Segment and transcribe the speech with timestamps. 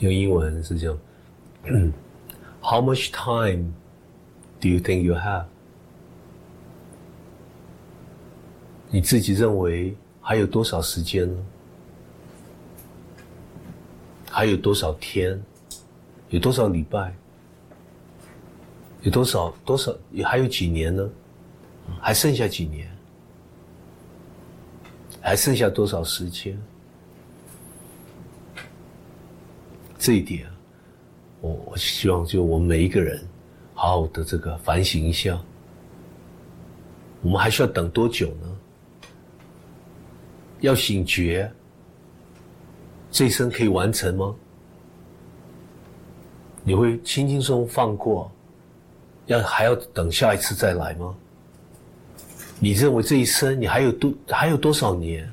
[0.00, 0.98] 用英文是这样
[1.64, 1.92] 嗯：
[2.60, 3.72] How much time
[4.60, 5.44] do you think you have？
[8.90, 11.36] 你自己认为还有多少时间呢？
[14.30, 15.40] 还有多少天？
[16.30, 17.14] 有多少礼拜？
[19.02, 19.94] 有多少多少？
[20.24, 21.08] 还有几年呢？
[22.00, 22.90] 还剩下几年？
[25.20, 26.58] 还剩下多少时间？
[30.04, 30.46] 这一点，
[31.40, 33.26] 我我希望就我们每一个人，
[33.72, 35.40] 好好的这个反省一下。
[37.22, 39.08] 我们还需要等多久呢？
[40.60, 41.50] 要醒觉，
[43.10, 44.34] 这一生可以完成吗？
[46.62, 48.30] 你会轻轻松松放过？
[49.24, 51.16] 要还要等下一次再来吗？
[52.60, 55.32] 你认为这一生你还有多还有多少年？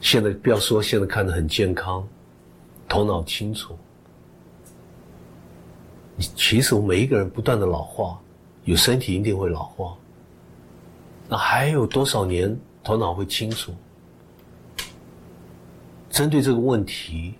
[0.00, 2.06] 现在不要说现在看得很健康，
[2.88, 3.76] 头脑清楚。
[6.16, 8.18] 你其实每一个人不断的老化，
[8.64, 9.96] 有身体一定会老化。
[11.28, 13.72] 那还有多少年头脑会清楚？
[16.10, 17.34] 针对这个问题，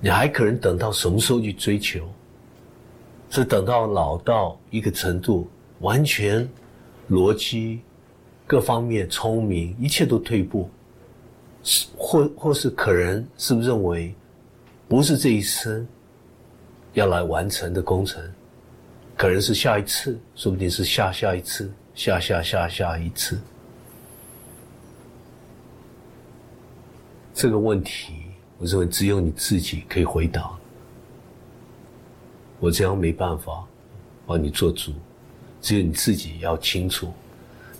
[0.00, 2.06] 你还可能等到什么时候去追求？
[3.30, 5.48] 是等到老到一个程度，
[5.80, 6.48] 完全
[7.10, 7.80] 逻辑
[8.46, 10.70] 各方面聪明，一切都退步，
[11.62, 14.14] 是或或是可能是不是认为
[14.88, 15.86] 不是这一生
[16.94, 18.22] 要来完成的工程，
[19.16, 23.38] 可能是下一次，说不定是下下一次，下下下下一次。
[27.34, 28.14] 这个问题，
[28.56, 30.50] 我认为只有你自己可以回答。
[32.58, 33.64] 我这样没办法
[34.26, 34.92] 帮你做主，
[35.60, 37.12] 只有你自己要清楚，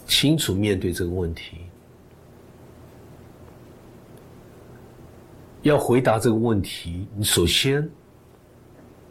[0.07, 1.57] 清楚面对这个问题。
[5.63, 7.89] 要回答这个问题，你首先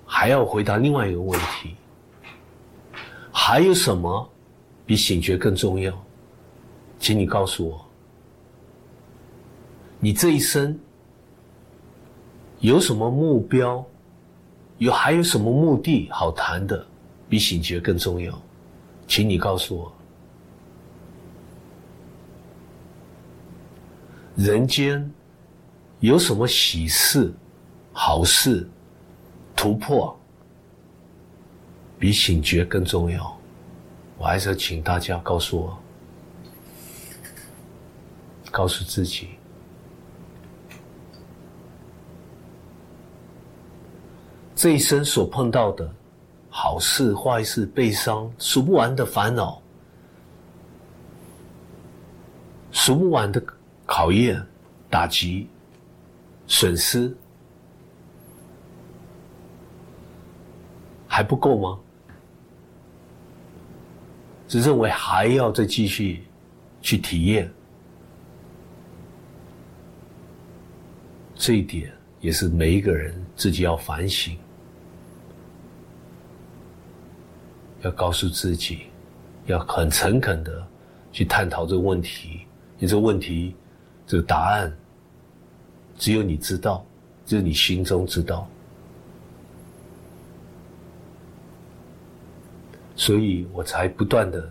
[0.06, 1.76] 还要回答另外一个问题：
[3.32, 4.30] 还有什么
[4.86, 5.94] 比醒觉更重要？
[7.00, 7.86] 请你告诉我，
[10.00, 10.78] 你这一生
[12.60, 13.86] 有什么目标？
[14.80, 16.86] 有还有什么目的好谈的，
[17.28, 18.40] 比醒觉更重要？
[19.08, 19.92] 请你告诉我。
[24.36, 25.12] 人间
[26.00, 27.34] 有什么喜事、
[27.92, 28.70] 好事、
[29.56, 30.16] 突破，
[31.98, 33.36] 比醒觉更重要？
[34.20, 35.78] 我还是要请大家告诉我，
[38.52, 39.30] 告诉自己。
[44.56, 45.92] 这一生所碰到的
[46.50, 49.62] 好事、坏事、悲伤，数不完的烦恼，
[52.72, 53.44] 数不完的
[53.86, 54.44] 考验、
[54.90, 55.48] 打击、
[56.48, 57.16] 损失，
[61.08, 61.80] 还不够吗？
[64.48, 66.24] 只认为还要再继续
[66.82, 67.52] 去体验，
[71.36, 71.92] 这一点
[72.22, 74.38] 也是每一个人自己要反省。
[77.82, 78.88] 要告诉自己，
[79.46, 80.68] 要很诚恳的
[81.12, 82.48] 去探讨这个问题。
[82.80, 83.54] 你这个问题，
[84.06, 84.76] 这个答案，
[85.98, 86.86] 只有你知道，
[87.26, 88.48] 只有你心中知道。
[92.96, 94.50] 所以我才不断的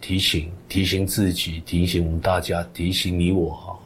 [0.00, 3.78] 提醒、提醒自己、提醒我们大家、提醒你我哈。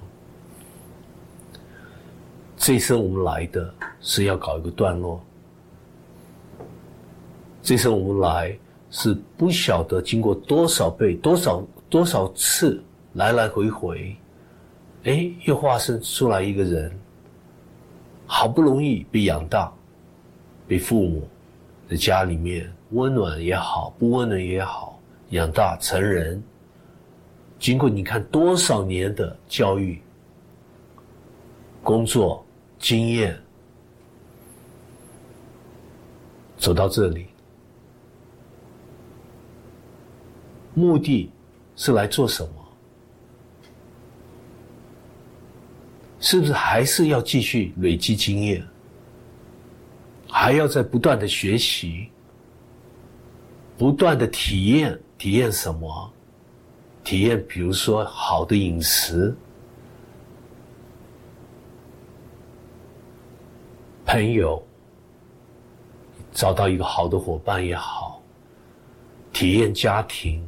[2.56, 5.22] 这一生我们来的是要搞一个段落。
[7.62, 8.58] 这次我们来
[8.90, 12.82] 是不晓得经过多少倍、多少多少次
[13.14, 14.16] 来来回回，
[15.04, 16.92] 哎，又化身出来一个人，
[18.26, 19.72] 好不容易被养大，
[20.66, 21.26] 被父母
[21.88, 25.00] 在家里面温暖也好，不温暖也好，
[25.30, 26.42] 养大成人。
[27.58, 30.00] 经过你看多少年的教育、
[31.82, 32.44] 工作
[32.78, 33.36] 经验，
[36.58, 37.26] 走到这里。
[40.74, 41.30] 目的
[41.74, 42.57] 是来做什么？
[46.20, 48.66] 是不是还是要继续累积经验？
[50.28, 52.08] 还要在不断的学习，
[53.78, 56.12] 不断的体验，体验什么？
[57.02, 59.34] 体验，比如说好的饮食，
[64.04, 64.62] 朋友，
[66.32, 68.20] 找到一个好的伙伴也好，
[69.32, 70.46] 体验家庭。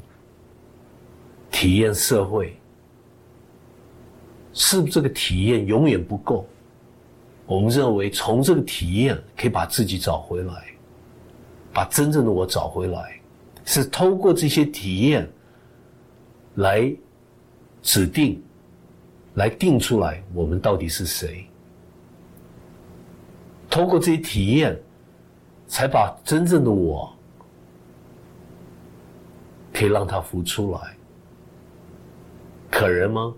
[1.51, 2.60] 体验社会，
[4.53, 6.47] 是不这个体验永远不够。
[7.47, 10.67] 我们认为从这个体验可以把自己找回来，
[11.73, 13.21] 把真正的我找回来，
[13.65, 15.29] 是通过这些体验
[16.55, 16.95] 来
[17.83, 18.41] 指定、
[19.35, 21.45] 来定出来我们到底是谁。
[23.69, 24.81] 通过这些体验，
[25.67, 27.13] 才把真正的我
[29.73, 30.97] 可以让它浮出来。
[32.71, 33.35] 可人吗？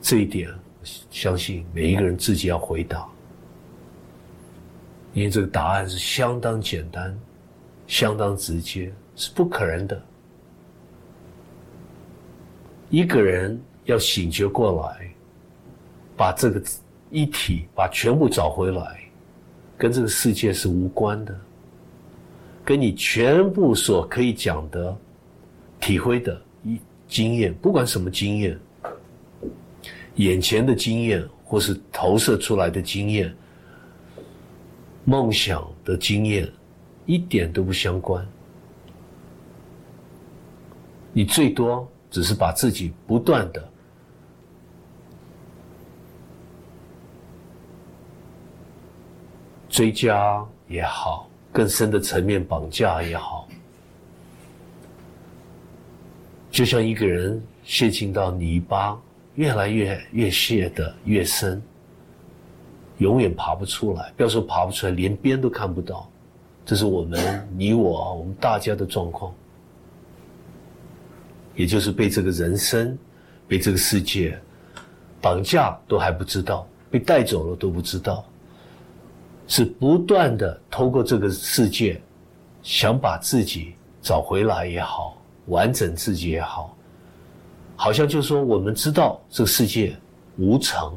[0.00, 0.50] 这一点，
[1.10, 3.06] 相信每一个人自己要回答，
[5.12, 7.18] 因为这个答案是相当简单、
[7.86, 10.02] 相当直接，是不可能的。
[12.90, 15.10] 一个人要醒觉过来，
[16.16, 16.62] 把这个
[17.10, 19.00] 一体把全部找回来，
[19.76, 21.38] 跟这个世界是无关的，
[22.64, 24.96] 跟你全部所可以讲的、
[25.80, 26.40] 体会的。
[26.64, 28.58] 一经验，不管什么经验，
[30.18, 33.34] 眼前的经验，或是投射出来的经验，
[35.04, 36.48] 梦想的经验，
[37.06, 38.26] 一点都不相关。
[41.12, 43.68] 你最多只是把自己不断的
[49.68, 53.48] 追加也好，更深的层面绑架也好。
[56.50, 59.00] 就像一个人陷进到泥巴，
[59.38, 61.62] 越来越越陷的越深，
[62.98, 64.12] 永远爬不出来。
[64.16, 66.10] 不要说爬不出来，连边都看不到。
[66.66, 69.32] 这是我们你我我们大家的状况，
[71.54, 72.98] 也就是被这个人生、
[73.46, 74.36] 被这个世界
[75.20, 78.26] 绑架，都还不知道；被带走了都不知道。
[79.46, 82.00] 是不断的透过这个世界，
[82.64, 85.16] 想把自己找回来也好。
[85.46, 86.76] 完整自己也好，
[87.80, 89.96] 好像就是说我们知道这个世界
[90.36, 90.92] 无常，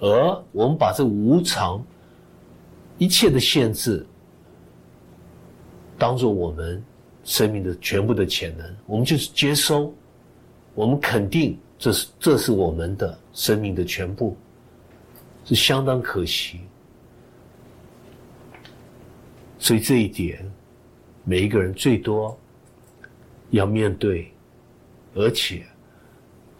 [0.00, 1.80] 而我们把这无常
[2.98, 4.04] 一切的限制
[5.96, 6.82] 当做我们
[7.22, 9.94] 生命的全部的潜能，我们就是接收，
[10.74, 14.36] 我们肯定这是这是我们的生命的全部，
[15.44, 16.58] 是相当可惜。
[19.60, 20.44] 所以这一点，
[21.22, 22.36] 每一个人最多。
[23.52, 24.32] 要面对，
[25.12, 25.64] 而且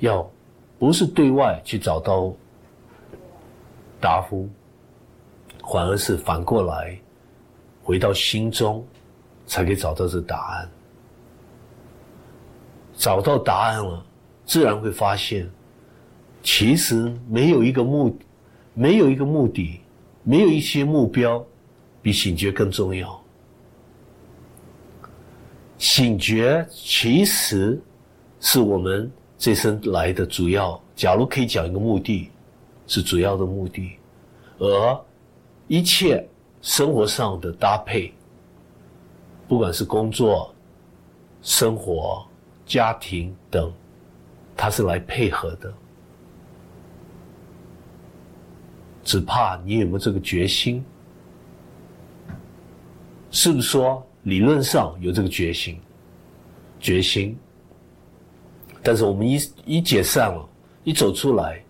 [0.01, 0.29] 要
[0.79, 2.33] 不是对外去找到
[4.01, 4.49] 答复，
[5.71, 6.99] 反而是反过来
[7.83, 8.85] 回到心中，
[9.47, 10.71] 才可以找到这答案。
[12.97, 14.05] 找到答案了，
[14.45, 15.49] 自然会发现，
[16.43, 18.15] 其实没有一个目，
[18.75, 19.81] 没有一个目的，
[20.23, 21.45] 没有一些目标，
[22.03, 23.19] 比醒觉更重要。
[25.79, 27.81] 醒觉其实
[28.39, 30.79] 是我们这生来的主要。
[30.95, 32.31] 假如可以讲一个目的，
[32.87, 33.93] 是主要的目的，
[34.59, 35.05] 而
[35.67, 36.29] 一切
[36.61, 38.13] 生活上的搭配，
[39.49, 40.55] 不管是工作、
[41.41, 42.23] 生活、
[42.67, 43.73] 家庭等，
[44.55, 45.73] 它是来配合的。
[49.03, 50.85] 只怕你有没有这个决心？
[53.31, 54.07] 是不是说？
[54.25, 55.81] 理论上有这个决心，
[56.79, 57.35] 决心，
[58.83, 60.49] 但是我们一一解散了，
[60.85, 61.63] 一走出来，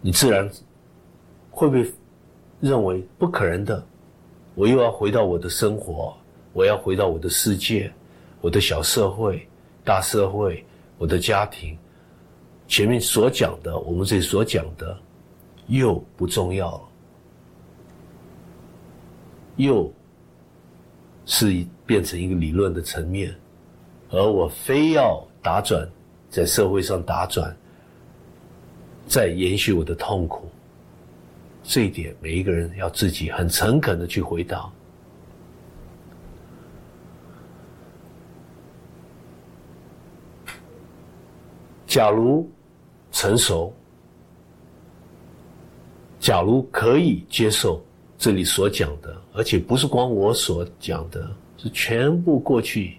[0.00, 0.48] 你自然
[1.50, 1.90] 会被
[2.60, 3.84] 认为不可能的？
[4.54, 6.14] 我又要回到我的生活，
[6.52, 7.92] 我要回到我的世界，
[8.40, 9.46] 我的小社会、
[9.84, 10.64] 大社会，
[10.98, 11.78] 我的家庭，
[12.68, 14.98] 前面所讲的，我们这里所讲的，
[15.68, 16.80] 又不重要了，
[19.56, 19.92] 又。
[21.24, 23.32] 是变成一个理论的层面，
[24.10, 25.88] 而我非要打转，
[26.32, 27.54] 在社会上打转，
[29.06, 30.48] 再延续我的痛苦。
[31.62, 34.66] 这一点，每一个人要自己很诚恳的去回答。
[41.86, 42.50] 假如
[43.10, 43.70] 成熟，
[46.18, 47.84] 假如可以接受。
[48.16, 52.96] 这里所讲的，而且不是光我所讲的，是全部过去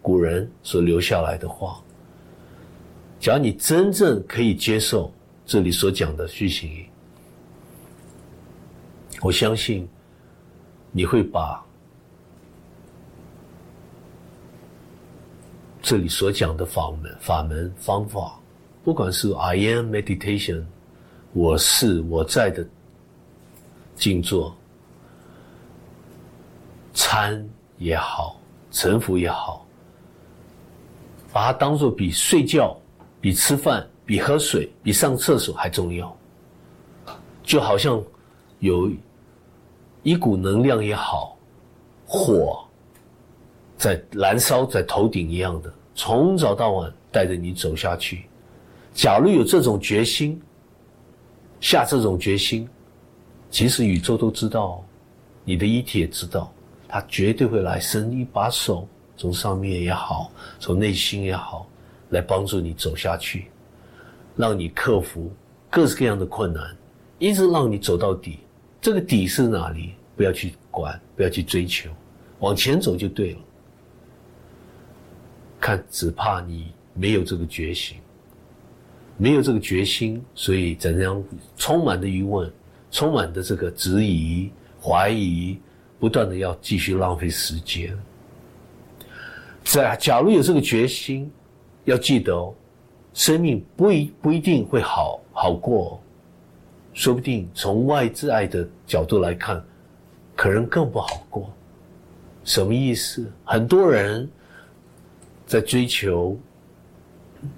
[0.00, 1.82] 古人所留下来的话。
[3.22, 5.08] 只要你真正可以接受
[5.46, 6.84] 这里所讲的虚行，
[9.20, 9.88] 我相信
[10.90, 11.64] 你会把
[15.80, 18.40] 这里所讲的法门、法门方法，
[18.82, 20.64] 不管是 I am meditation，
[21.32, 22.66] 我是我在的。
[23.94, 24.52] 静坐、
[26.92, 27.48] 参
[27.78, 28.40] 也好，
[28.72, 29.64] 沉浮也好，
[31.32, 32.76] 把它当做比睡觉
[33.22, 36.14] 比吃饭、比喝水、比上厕所还重要。
[37.44, 38.02] 就好像
[38.58, 38.90] 有
[40.02, 41.38] 一股能量也好，
[42.04, 42.64] 火
[43.78, 48.26] 在燃烧在头顶一样的，从早到晚带着你走下去。
[48.92, 50.40] 假如有这种决心，
[51.60, 52.68] 下这种决心，
[53.50, 54.84] 其实宇宙都知道，
[55.44, 56.52] 你的一体也知道，
[56.88, 58.86] 他绝对会来伸一把手，
[59.16, 61.66] 从上面也好，从内心也好，
[62.12, 63.48] 来帮助你走下去，
[64.36, 65.30] 让你克服
[65.68, 66.74] 各式各样的困难。
[67.18, 68.38] 一直让你走到底，
[68.80, 69.94] 这个底是哪里？
[70.16, 71.88] 不要去管，不要去追求，
[72.40, 73.38] 往前走就对了。
[75.60, 77.96] 看，只怕你没有这个决心，
[79.16, 81.22] 没有这个决心，所以怎样
[81.56, 82.52] 充满的疑问，
[82.90, 84.50] 充满的这个质疑、
[84.82, 85.58] 怀疑，
[86.00, 87.96] 不断的要继续浪费时间。
[89.64, 91.30] 在假如有这个决心，
[91.84, 92.54] 要记得哦，
[93.14, 96.00] 生命不一不一定会好好过。
[96.94, 99.64] 说不定从外在的角度来看，
[100.36, 101.50] 可能更不好过。
[102.44, 103.30] 什么意思？
[103.44, 104.28] 很多人
[105.46, 106.38] 在追求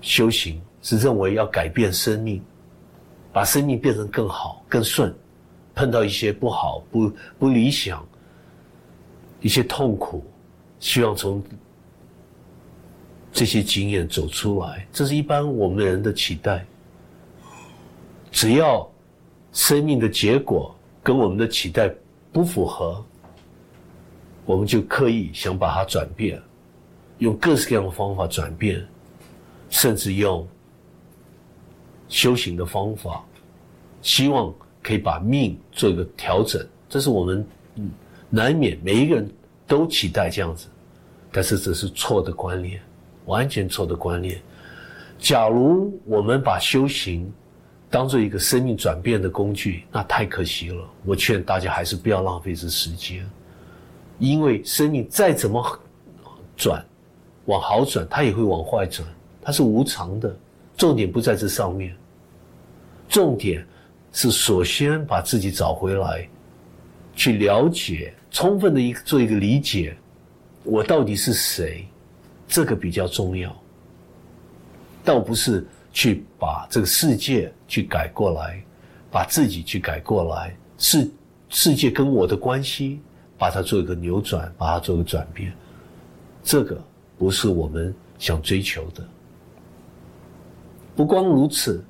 [0.01, 2.41] 修行，是认为要改变生命，
[3.33, 5.15] 把生命变成更好、更顺。
[5.75, 8.07] 碰到一些不好、不不理想、
[9.41, 10.23] 一些痛苦，
[10.79, 11.43] 希望从
[13.35, 14.89] 这些经验走出来。
[14.91, 16.65] 这是一般我们人的期待。
[18.31, 18.89] 只要。
[19.57, 21.89] 生命的结果跟我们的期待
[22.33, 23.07] 不符合，
[24.45, 26.43] 我们就刻意想把它转变，
[27.19, 28.85] 用各式各样的方法转变，
[29.71, 30.45] 甚至用
[32.09, 33.25] 修行的方法，
[34.03, 36.61] 希望可以把命做一个调整。
[36.89, 37.47] 这是我们
[38.29, 39.31] 难免每一个人
[39.69, 40.67] 都期待这样子，
[41.31, 42.83] 但是这是错的观念，
[43.27, 44.41] 完全错的观念。
[45.19, 47.33] 假如我们把修行，
[47.89, 50.85] 当做一个生命转变的工具，那太可惜了。
[51.05, 53.25] 我劝大家还是不要浪费这时间，
[54.19, 55.81] 因为生命再怎么
[56.57, 56.85] 转，
[57.47, 59.09] 往好转，它也会往坏转，
[59.41, 60.37] 它是无常的。
[60.77, 61.97] 重点不在这上面，
[63.09, 63.65] 重点
[64.13, 66.29] 是首先把自己找回来，
[67.15, 69.97] 去了解，充分的一做一个理解，
[70.65, 71.87] 我到底是谁，
[72.49, 73.55] 这个比较重要，
[75.05, 75.67] 倒不是。
[75.97, 78.61] 去把这个世界去改过来，
[79.13, 81.09] 把自己去改过来，世
[81.49, 82.99] 世界跟我的关系，
[83.39, 85.53] 把它做一个扭转，把它做一个转变，
[86.43, 86.83] 这个
[87.17, 89.07] 不是我们想追求的。
[90.97, 91.85] 不光如此，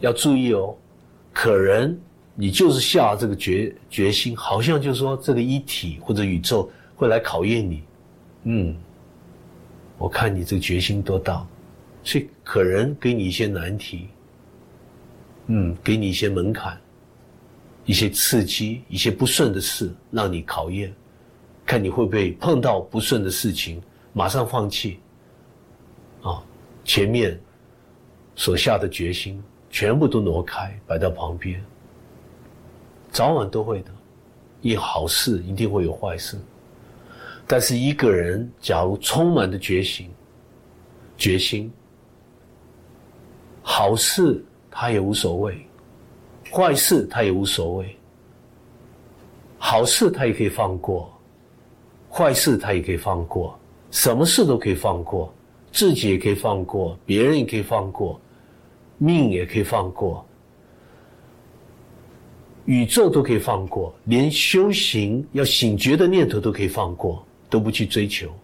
[0.00, 0.74] 要注意哦，
[1.30, 1.94] 可能
[2.34, 7.82] 你就是下这个决决心，好像就是说这个一体或者宇宙会来考验你，
[8.44, 8.74] 嗯，
[10.02, 11.46] 我看你这个决心多大。
[12.04, 14.08] 所以可能给你一些难题，
[15.46, 16.76] 嗯，给你一些门槛，
[17.84, 20.92] 一些刺激，一些不顺的事，让你考验，
[21.64, 23.80] 看你会不会碰到不顺的事情，
[24.12, 24.98] 马上放弃，
[26.22, 26.42] 啊，
[26.84, 27.40] 前面
[28.34, 29.40] 所下的决心
[29.70, 31.64] 全部都挪开，摆到旁边，
[33.12, 33.92] 早晚都会的，
[34.60, 36.36] 一好事一定会有坏事，
[37.46, 40.08] 但是一个人假如充满的决心，
[41.16, 41.70] 决心。
[43.62, 45.56] 好事他也无所谓，
[46.50, 47.96] 坏事他也无所谓。
[49.58, 51.12] 好事他也可以放过，
[52.10, 53.56] 坏事他也可以放过，
[53.92, 55.32] 什么事都可以放过，
[55.70, 58.20] 自己也可以放过，别人也可以放过，
[58.98, 60.26] 命也可以放过，
[62.64, 68.34] 宇宙都可以放过，连修行要醒觉的念头都可以放过，都不去追求。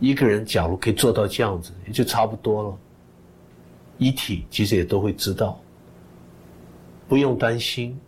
[0.00, 2.78] 一个人假如可以做到这样子，也就差不多了。
[3.96, 5.58] 一体其实也都会知道，
[7.08, 7.98] 不用担心，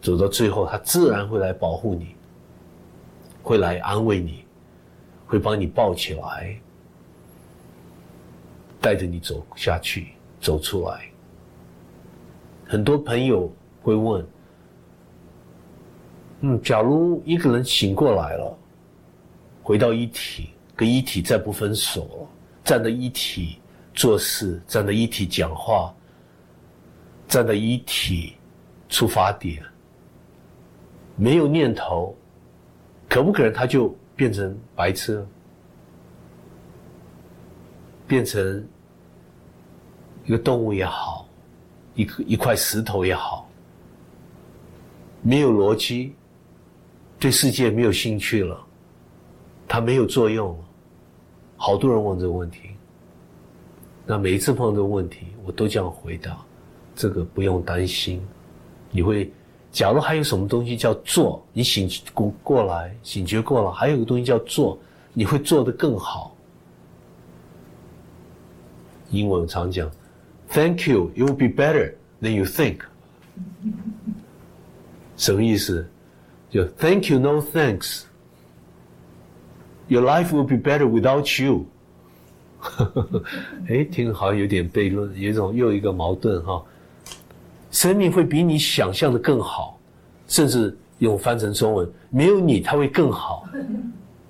[0.00, 2.14] 走到最后，他自然会来保护你，
[3.42, 4.44] 会来安慰你，
[5.26, 6.56] 会帮你抱起来，
[8.80, 11.08] 带着你走下去，走出来。
[12.68, 13.52] 很多朋友
[13.82, 14.24] 会问
[16.42, 18.56] ：“嗯，假如一个人醒过来了，
[19.62, 22.28] 回到一体，跟一体再不分手了，
[22.62, 23.58] 站在一体。”
[23.94, 25.94] 做事站在一体讲话，
[27.28, 28.32] 站在一体
[28.88, 29.62] 出发点，
[31.14, 32.16] 没有念头，
[33.06, 35.22] 可不可能他就变成白痴，
[38.06, 38.66] 变成
[40.24, 41.28] 一个动物也好，
[41.94, 43.46] 一个一块石头也好，
[45.20, 46.14] 没有逻辑，
[47.22, 48.60] 对世界没有兴趣了，
[49.68, 50.64] 它没有作用了。
[51.56, 52.70] 好多人问这个问题。
[54.04, 56.44] 那每一次碰到这个问题，我都这样回答：
[56.96, 58.20] 这个不用担心。
[58.90, 59.30] 你会，
[59.70, 64.76] 假如还有什么东西叫做，你醒过过来，醒觉过了，还有个东西叫做，
[65.12, 66.36] 你会做得更好。
[69.10, 69.88] 英文常讲
[70.48, 72.80] ，Thank you, you will be better than you think。
[75.16, 75.88] 什么意思？
[76.52, 78.02] 就 Thank you, no thanks。
[79.88, 81.64] Your life will be better without you。
[83.68, 86.62] 哎，听好像有点悖论，有一种又一个矛盾哈。
[87.70, 89.80] 生命会比你想象的更好，
[90.28, 93.48] 甚至用翻成中文，没有你它会更好。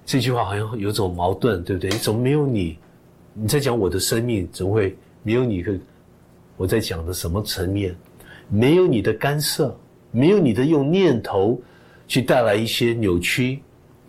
[0.06, 1.90] 这句话好像有种矛盾，对不对？
[1.90, 2.78] 怎么没有你？
[3.34, 5.64] 你在讲我的生命，怎么会没有你？
[6.56, 7.96] 我在讲的什么层面？
[8.48, 9.76] 没有你的干涉，
[10.12, 11.60] 没有你的用念头
[12.12, 13.62] 去带来一些扭曲，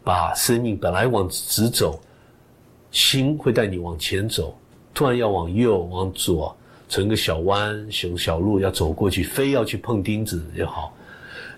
[0.03, 2.01] 把生命本来往直走，
[2.91, 4.59] 心会带你往前走，
[4.93, 6.53] 突然要往右、往左。
[6.89, 10.93] 成个小弯，小小路要走过去，非要去碰钉子也好。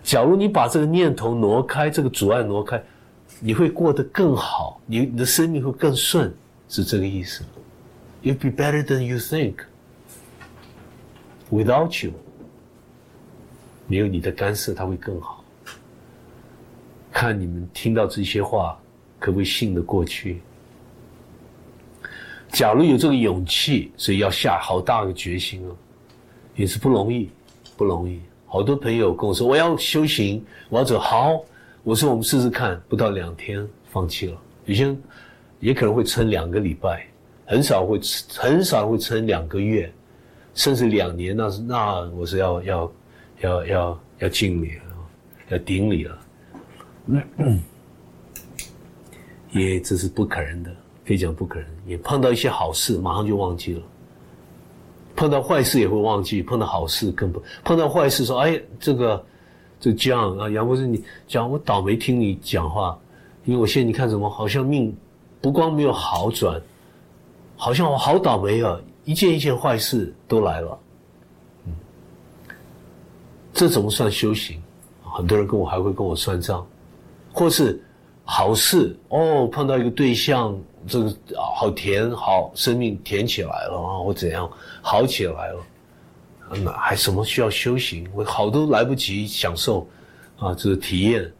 [0.04, 2.80] 假如你把这个念头挪开，这个阻碍挪开，
[3.40, 6.32] 你会过得更好，你你的生命会更顺，
[6.70, 7.44] 是这个意思。
[8.22, 9.56] You'll be better than you think.
[11.50, 12.14] Without you，
[13.88, 15.44] 没有你的干涉，它会更好。
[17.16, 18.78] 看你们听到这些话，
[19.20, 20.42] 可不可以信得过去？
[22.50, 25.74] 假如有这个勇气，所以要下好大的决心哦，
[26.58, 27.30] 也是不容易，
[27.78, 28.20] 不容易。
[28.46, 31.00] 好多朋友跟我说，我要修行，我要走。
[31.00, 31.42] 好，
[31.84, 34.38] 我说我们试试看，不到两天放弃了。
[34.66, 35.02] 有些人
[35.62, 37.08] 也可能会撑两个礼拜，
[37.46, 37.98] 很少会
[38.36, 39.90] 很少会撑两个月，
[40.54, 41.34] 甚至两年。
[41.34, 42.92] 那是那我是要要
[43.40, 44.84] 要要要敬礼了，
[45.52, 46.20] 要顶礼了。
[47.06, 47.22] 那
[49.60, 50.72] 也这是不可能的。
[51.06, 53.82] 非常不可能，也碰到一些好事，马上就忘记了；
[55.16, 57.40] 碰到坏事也会忘记，碰到好事更不。
[57.64, 59.24] 碰到坏事说：“哎，这个，
[59.80, 62.98] 这这样啊，杨博士，你讲我倒霉听你讲话，
[63.44, 64.92] 因为我现在你看什么，好像命
[65.42, 66.60] 不光没有好转，
[67.56, 70.80] 好像我好倒霉啊，一件一件坏事都来了。”
[71.70, 71.74] 嗯，
[73.54, 74.60] 这怎么算修行？
[75.04, 76.66] 很多人跟我还会跟我算账，
[77.36, 77.80] 或是
[78.24, 80.58] 好事哦，碰到一个对象。
[80.88, 83.98] 这个好甜，好生命甜起来了啊！
[83.98, 84.48] 我怎样
[84.84, 85.60] 好起来了？
[86.64, 88.08] 那还什么需要修行？
[88.14, 89.88] 我好多来不及享受
[90.38, 90.54] 啊！
[90.54, 91.34] 这个体验，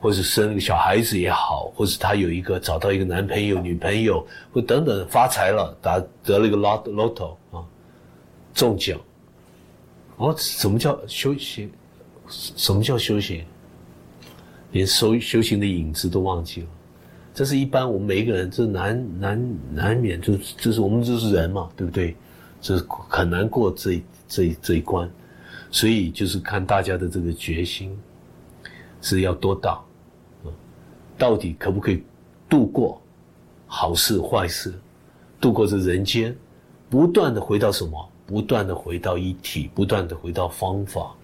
[0.00, 7.62] 或是生个小孩子也好，或是他有一个找到一个男朋友、女朋友，或等等发财了，打得了一个 lot lotto 啊，
[8.54, 8.98] 中奖。
[10.16, 11.70] 哦，什么叫修行？
[12.26, 13.44] 什么叫修行？
[14.72, 16.66] 连修修行的影子都忘记了。
[17.34, 22.16] 这是一般我们每一个人，这难难难免，就就是我们就是人嘛，对不对？
[22.60, 25.08] 这很难过这这这一关，
[25.70, 27.96] 所以就是看大家的这个决心
[29.02, 29.78] 是要多大，
[31.18, 32.02] 到底可不可以
[32.48, 33.00] 度过
[33.66, 34.72] 好事坏事，
[35.38, 36.34] 度过这人间，
[36.88, 38.08] 不断的回到什么？
[38.26, 41.14] 不断的回到一体，不断的回到方法，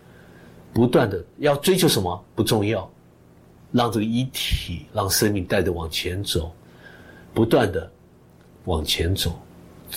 [0.73, 2.25] 不断的要追求什么？
[2.35, 2.89] 不重要。
[3.73, 6.53] 让这个一体，让生命带着往前走，
[7.33, 7.91] 不断的
[8.67, 9.41] 往前走，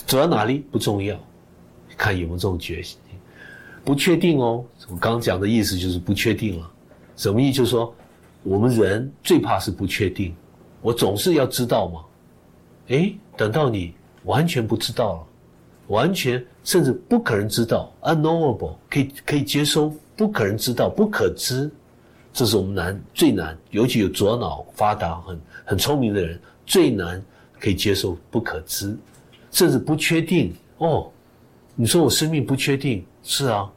[0.07, 1.19] 走到哪里不重要，
[1.97, 2.97] 看有没有这种决心。
[3.83, 6.71] 不确定哦，我刚刚讲的意思就是不确定了。
[7.15, 7.57] 什么意思？
[7.59, 7.93] 就是说，
[8.41, 10.35] 我们人最怕是不确定。
[10.81, 12.01] 我总是要知道嘛。
[12.88, 15.27] 哎，等到你完全不知道了，
[15.88, 21.69] 完全甚至不可能知道，unknowable，可以可以接收，不可能知道，不可知。
[22.36, 27.24] 这是我们难最难，尤其有左脑发达、很很聪明的人最难
[27.62, 28.93] 可以接受不可知，
[29.52, 30.54] 甚至不确定。
[30.80, 31.10] 哦，
[31.76, 33.71] 你说我生命不确定，是啊，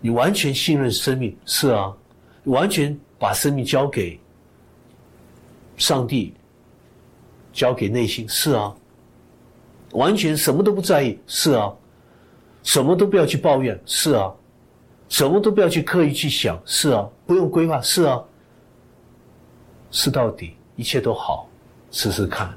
[0.00, 1.92] 你完全信任生命，是啊，
[2.44, 4.16] 完全把生命交给
[5.76, 6.34] 上帝，
[7.52, 8.72] 交给内心，是啊，
[9.90, 11.74] 完全什么都不在意，是啊，
[12.62, 14.32] 什么都不要去抱怨，是啊。
[15.16, 18.22] 什么都不要去刻意去想，是啊，不用规划，是啊，
[19.90, 21.48] 试到底，一切都好，
[21.90, 22.52] 试试看，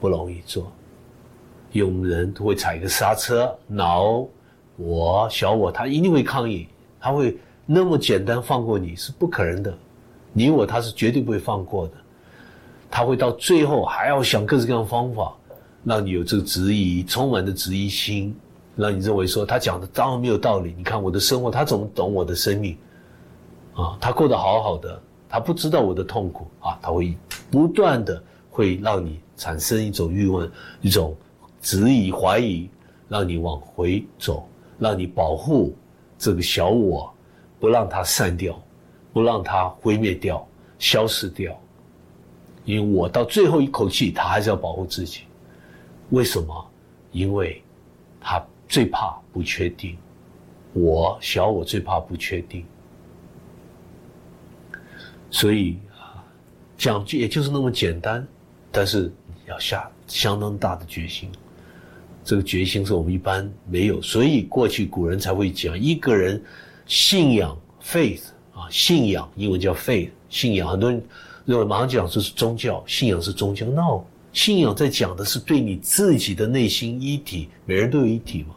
[0.00, 0.72] 不容易做，
[1.70, 4.26] 有人都会踩个刹车，恼
[4.76, 6.66] 我小我，他一定会抗议，
[6.98, 9.72] 他会那么简单放过你是不可能的，
[10.32, 11.94] 你我他是绝对不会放过的，
[12.90, 15.32] 他会到最后还要想各式各样的方法，
[15.84, 18.36] 让你有这个质疑，充满的质疑心。
[18.76, 20.74] 让你认为说他讲的当然没有道理。
[20.76, 22.76] 你看我的生活，他怎么懂我的生命？
[23.74, 27.16] 啊，他过得好好的，他不知道我的痛苦啊，他会
[27.50, 30.48] 不断的会让你产生一种欲望，
[30.80, 31.16] 一种
[31.60, 32.70] 质疑、怀疑，
[33.08, 35.74] 让你往回走，让你保护
[36.18, 37.12] 这个小我，
[37.58, 38.58] 不让它散掉，
[39.12, 40.46] 不让它毁灭掉、
[40.78, 41.54] 消失掉。
[42.64, 45.20] 因为我到最后一口气，他还是要保护自己。
[46.10, 46.66] 为什么？
[47.12, 47.62] 因为
[48.20, 49.96] 他最怕不确定。
[50.72, 52.62] 我小我最怕不确定，
[55.30, 56.22] 所以啊，
[56.76, 58.28] 讲句也就是那么简单，
[58.70, 59.10] 但是
[59.46, 61.30] 要下相当大的决心。
[62.22, 66.44] 这个决心是我们一般没有，所以过去古人才会讲一个人
[66.84, 71.02] 信仰 faith 啊，信仰英文叫 faith，信仰很多人
[71.46, 74.02] 认为马上讲这是宗教，信仰是宗教，no，
[74.36, 78.54] 信仰在讲的是对你自己的内心一体，每人都有一体嘛，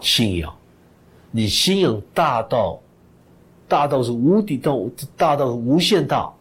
[0.00, 0.56] 信仰。
[1.32, 2.80] 你信仰大到，
[3.66, 4.80] 大到是无底到
[5.16, 6.32] 大到无限大，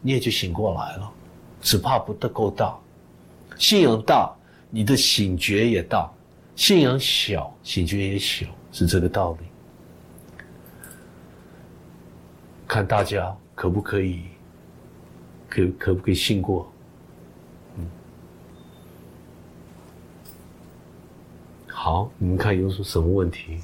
[0.00, 1.12] 你也就醒过来了，
[1.60, 2.78] 只怕不得够大。
[3.58, 4.32] 信仰大，
[4.70, 6.08] 你的醒觉也大；
[6.54, 9.46] 信仰小，醒觉也小，是这个道理。
[12.68, 14.22] 看大家可不可以，
[15.48, 16.72] 可可不可以信过？
[17.76, 17.86] 嗯，
[21.84, 23.58] 好，你们看有什么问题？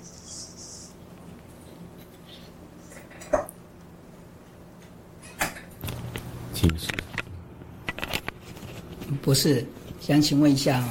[9.22, 9.64] 不是，
[10.00, 10.82] 想请问一下，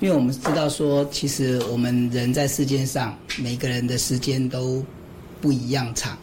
[0.00, 4.84] 因为我们知道说，其实我们人在世界上，每个人的时间都
[5.40, 6.18] 不一样长。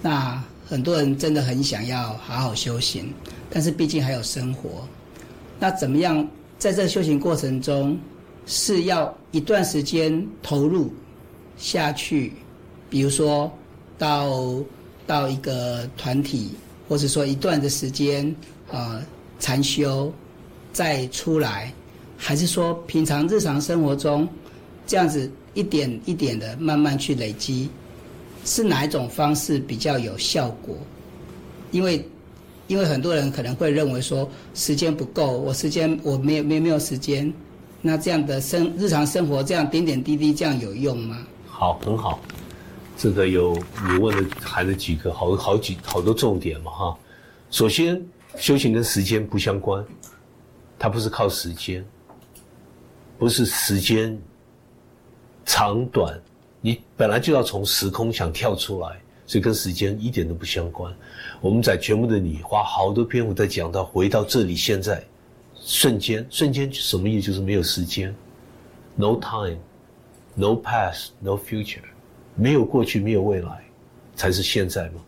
[0.00, 3.12] 那很多人真的很想要好好修行，
[3.50, 4.86] 但是毕竟还有生活。
[5.58, 6.24] 那怎么样
[6.56, 7.98] 在这修行过程中，
[8.46, 10.92] 是要一段时间投入
[11.56, 12.32] 下去，
[12.88, 13.50] 比如说
[13.98, 14.54] 到
[15.06, 16.50] 到一个团体。
[16.86, 18.32] 或者说一段的时间，
[18.70, 19.02] 啊，
[19.40, 20.12] 禅修，
[20.70, 21.72] 再出来，
[22.14, 24.28] 还是说平常日常生活中，
[24.86, 27.70] 这样子一点一点的慢慢去累积，
[28.44, 30.76] 是哪一种方式比较有效果？
[31.70, 32.06] 因为，
[32.66, 37.32] 因为很多人可能会认为说时间不够，我时间我没有没没有时间，
[37.86, 41.18] 那这样的生日常生活这样点点滴滴这样有用吗？
[41.46, 42.18] 好，很好。
[42.96, 43.54] 这个有
[43.86, 46.98] 你问的含了几个好好几好多重点嘛哈，
[47.50, 48.02] 首先
[48.38, 49.84] 修行跟时间不相关，
[50.78, 51.84] 它不是靠时间，
[53.18, 54.18] 不是时间
[55.44, 56.18] 长短，
[56.62, 60.90] 你本来就要从时空想跳出来，所以跟时间一点都不相关。
[61.42, 65.04] 我们在全部的你花好多篇幅在讲到回到这里现在
[65.64, 67.28] 瞬间瞬间什么意思？
[67.28, 68.14] 就是没有时间
[68.94, 71.78] ，no time，no past，no future。
[72.36, 73.64] 没有过去，没有未来，
[74.14, 75.00] 才是现在嘛，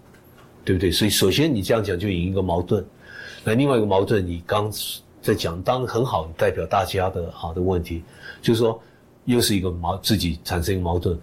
[0.65, 0.91] 对不对？
[0.91, 2.85] 所以首先你这样讲就引一个矛盾，
[3.45, 4.73] 那另外一个矛盾你刚
[5.21, 8.03] 在讲，当很好，代表大家的好的问题，
[8.41, 8.81] 就是说
[9.25, 11.19] 又是一个矛自己产生一个矛盾，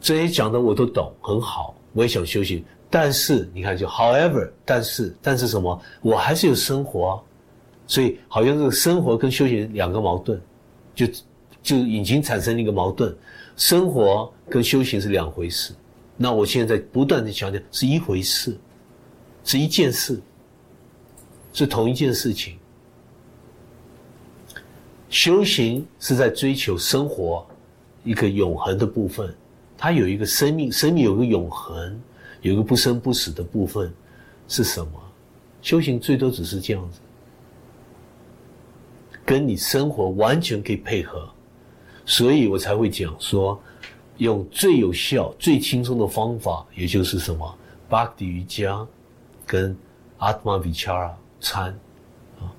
[0.00, 5.78] 这些讲的我都懂，很好，我也想休息，但是你看就 however，但是但是什么？
[6.00, 7.22] 我还是有生活，
[7.92, 10.40] 所以好像这个生活跟修行两个矛盾，
[10.94, 11.06] 就
[11.62, 13.14] 就已经产生了一个矛盾。
[13.54, 15.74] 生活跟修行是两回事，
[16.16, 18.56] 那我现在不断的强调是一回事，
[19.44, 20.18] 是一件事，
[21.52, 22.56] 是同一件事情。
[25.10, 27.46] 修行是在追求生活
[28.04, 29.34] 一个永恒的部分，
[29.76, 32.00] 它有一个生命，生命有个永恒，
[32.40, 33.92] 有个不生不死的部分，
[34.48, 34.92] 是什么？
[35.60, 36.98] 修行最多只是这样子，
[39.24, 41.28] 跟你生活完全可以配合。
[42.04, 43.60] 所以我才会讲说，
[44.18, 47.58] 用最有效、最轻松的方法，也就是什么
[47.88, 48.86] ，Bhakti 瑜伽
[49.46, 49.76] 跟
[50.18, 51.68] Atma Vichara 参
[52.40, 52.50] 啊，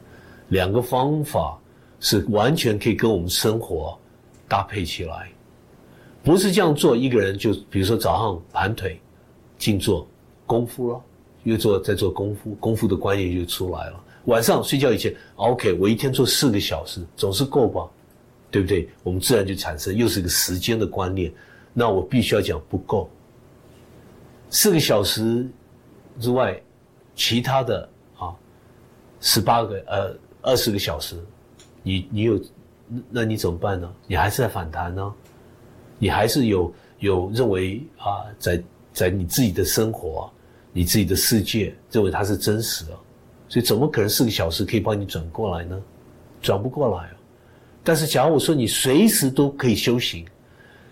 [0.47, 1.59] 两个方法
[1.99, 3.97] 是完全可以跟我们生活
[4.47, 5.29] 搭配起来。
[6.23, 8.99] 不是这样做，一个人就比如说早上盘腿
[9.57, 10.07] 静坐
[10.45, 11.01] 功夫了，
[11.43, 14.02] 又做在做功夫，功夫的观念就出来了。
[14.25, 17.89] 晚上睡觉以前，OK，我一天做四个小时，总是够吧？
[18.49, 18.87] 对不对？
[19.01, 21.31] 我们自然就产生又是一个时间的观念。
[21.73, 23.09] 那我必须要讲不够。
[24.49, 25.47] 四个小时
[26.19, 26.61] 之外，
[27.15, 28.33] 其他的啊，
[29.19, 31.15] 十八个呃二十个小时，
[31.81, 32.39] 你你有，
[33.09, 33.91] 那你怎么办呢？
[34.05, 35.13] 你还是在反弹呢？
[35.97, 40.31] 你还是有有认为啊，在在你自己的生活、
[40.71, 42.91] 你自己的世界，认为它是真实的，
[43.53, 45.79] 所以怎么可能四个小时可以帮你转过来呢？
[46.41, 47.13] 转不过来啊！
[47.83, 50.25] 但是，假如我说你随时都可以修行，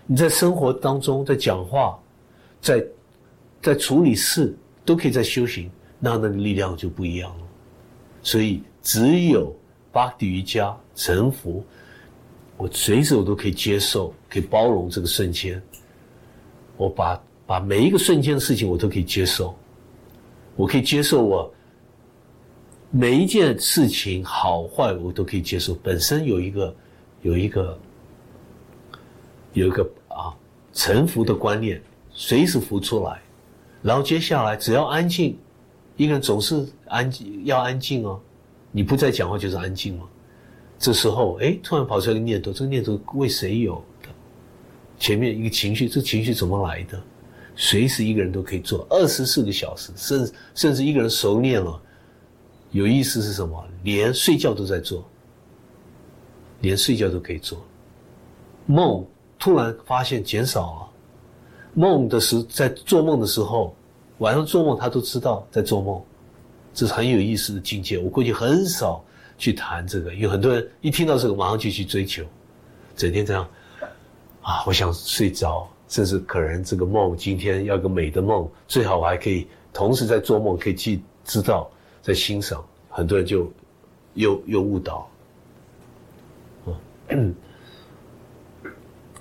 [0.06, 1.98] 你在生活当中，在讲话，
[2.60, 2.86] 在
[3.60, 7.44] 在处理事，都可以在修行，那那个力量就不一样了。
[8.22, 9.52] 所以，只有
[9.90, 11.64] 巴迪瑜伽、沉浮，
[12.56, 15.60] 我随时我都可以接受，可以包容这个瞬间。
[16.76, 19.52] 我把把每一个瞬间的事情我都可以接受，
[20.54, 21.52] 我可以接受我
[22.94, 25.74] 每一件事情好坏我都可以接受。
[25.76, 26.76] 本身有一个
[27.22, 27.78] 有一个
[29.54, 30.28] 有一个啊
[30.74, 33.18] 臣服的观念，随时浮出来，
[33.80, 35.38] 然后接下来只要安静，
[35.96, 38.20] 一个人总是安静要安静哦，
[38.70, 40.04] 你不再讲话就是安静嘛。
[40.78, 44.08] 这时候哎，突然跑出来一个念头，这个念头为谁有的？
[44.98, 47.02] 前面一个情绪，这情绪怎么来的？
[47.56, 51.80] 随时一个人都可以做，二十四个小时，甚甚至一个人熟练了，
[52.72, 53.64] 有意思是什么？
[53.84, 55.04] 连睡觉都在做，
[56.60, 57.62] 连睡觉都可以做。
[58.66, 59.06] 梦
[59.38, 60.88] 突然发现减少了，
[61.74, 63.74] 梦的时在做梦的时候，
[64.18, 66.02] 晚上做梦他都知道在做梦，
[66.72, 67.98] 这是很有意思的境界。
[67.98, 69.04] 我过去很少
[69.36, 72.24] 去谈这个，因为很多人一听到这个马上就去追求，
[72.96, 73.46] 整天这样。
[74.40, 81.70] 啊，我想睡着，甚至可能这个梦今天要个美的梦，最好我还可以同时在做梦，可以去知道
[82.02, 82.62] 在欣赏。
[82.90, 83.50] 很多人就
[84.14, 85.10] 又又误导，
[87.08, 87.34] 嗯，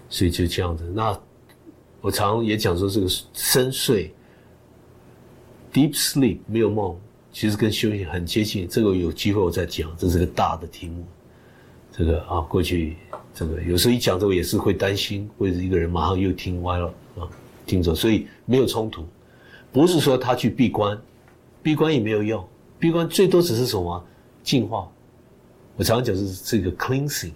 [0.09, 0.83] 所以就这样子。
[0.93, 1.17] 那
[2.01, 4.13] 我常也讲说，这个深睡
[5.71, 6.99] （deep sleep） 没有梦，
[7.31, 8.67] 其实跟修行很接近。
[8.67, 11.05] 这个有机会我再讲，这是个大的题目。
[11.93, 12.97] 这个啊，过去。
[13.33, 17.23] 这个有时候一讲这个也是会担心，或者一个人马上又听歪了啊，
[17.65, 19.05] 听着，所以没有冲突，
[19.71, 21.01] 不是说他去闭关，
[21.63, 22.45] 闭关也没有用，
[22.81, 24.03] 闭关最多只是什么
[24.43, 24.89] 净化。
[25.77, 27.31] 我常常讲是这个 cleansing，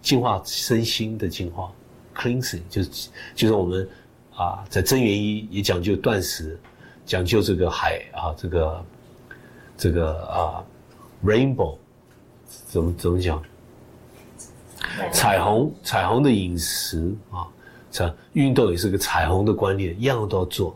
[0.00, 1.70] 净化身心的净化
[2.16, 3.86] ，cleansing 就是就是我们
[4.34, 6.58] 啊在真元一也讲究断食，
[7.04, 8.84] 讲究这个海啊这个
[9.76, 10.64] 这个啊
[11.22, 11.76] rainbow
[12.66, 13.42] 怎么怎么讲？
[15.12, 17.46] 彩虹，彩虹的饮食啊，
[17.90, 20.74] 这运动也是个彩虹的观念，一样都要做，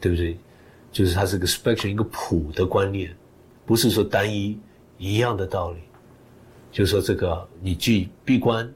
[0.00, 0.36] 对不对？
[0.90, 3.14] 就是它是个 spectrum 一个谱的观念，
[3.68, 4.58] 不是说单一
[4.96, 5.78] 一样的道理。
[6.72, 8.66] 就说这个你去闭关，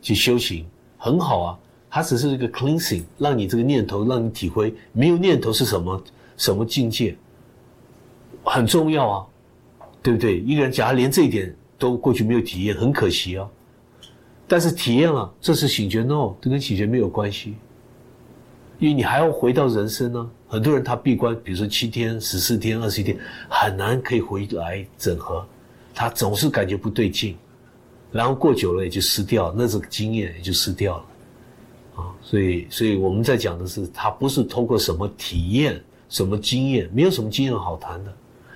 [0.00, 0.64] 去修行
[0.96, 1.58] 很好啊，
[1.90, 6.00] 它只是一个 cleansing，让你这个念头让你体会没有念头是什么
[6.36, 7.16] 什么境界，
[8.44, 9.26] 很重要啊，
[10.04, 10.38] 对不对？
[10.38, 13.48] 一个人假如连这一点都过去没有体验，很可惜啊。
[14.46, 17.56] 但是体验了，这是醒觉，no，这跟醒觉没有关系，
[18.78, 20.30] 因为你还要回到人生呢。
[20.48, 23.16] 很多人他闭关，比如说七天、十四天、二十一天，
[23.48, 25.46] 很难可以回来整合，
[25.94, 27.36] 他总是感觉不对劲，
[28.10, 31.04] 然后过久了也就失掉，那这个经验也就失掉了，
[32.02, 38.12] 啊，所以，所以我们在讲的是，他不是通过什么体验、什么经验，没有什么经验好谈的，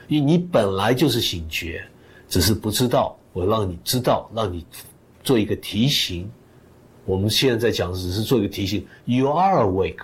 [0.08, 1.84] 因为你本来就是醒觉，
[2.28, 4.64] 只是不知道，我让你知道，让你。
[5.24, 6.28] 做一个提醒，
[7.04, 8.84] 我们现在在讲只是做一个提醒。
[9.04, 10.00] You are awake.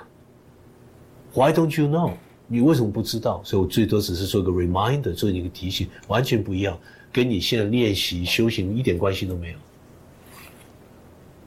[1.38, 2.14] Why don't you know?
[2.48, 3.40] 你为什么不知道？
[3.44, 6.76] 所以我最多只是做个 reminder，做一个提醒，完全不一样，
[7.12, 9.58] 跟你现在练习修行一点关系都没有。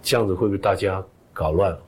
[0.01, 1.81] 这样子会被大家搞乱了？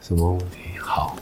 [0.00, 0.78] 什么问题？
[0.78, 1.14] 好。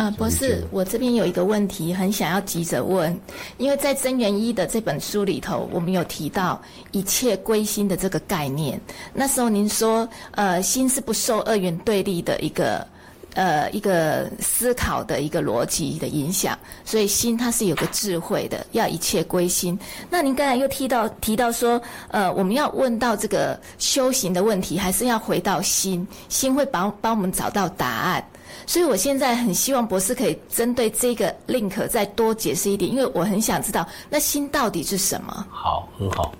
[0.00, 3.14] 呃，博士，我这边有一个问题，很想要急着问，
[3.58, 6.58] 因为在真元一的这本书里头，我们有提到
[6.92, 8.80] 一切归心的这个概念。
[9.12, 12.86] 那时候您说，呃，心是不受二元对立的一个，
[13.34, 19.78] 呃，一个思考的一个逻辑的影响，所以心它是有个智慧的，要一切归心。
[20.08, 28.24] 那您刚才又提到提到说，呃，我们要问到这个修行的问题，还是要回到心，心会帮帮我们找到答案。
[28.70, 35.44] 所以，我现在很希望博士可以针对这个 link 再多解释一点，因为我很想知道那心到底是什么。
[35.50, 36.32] 好，很好。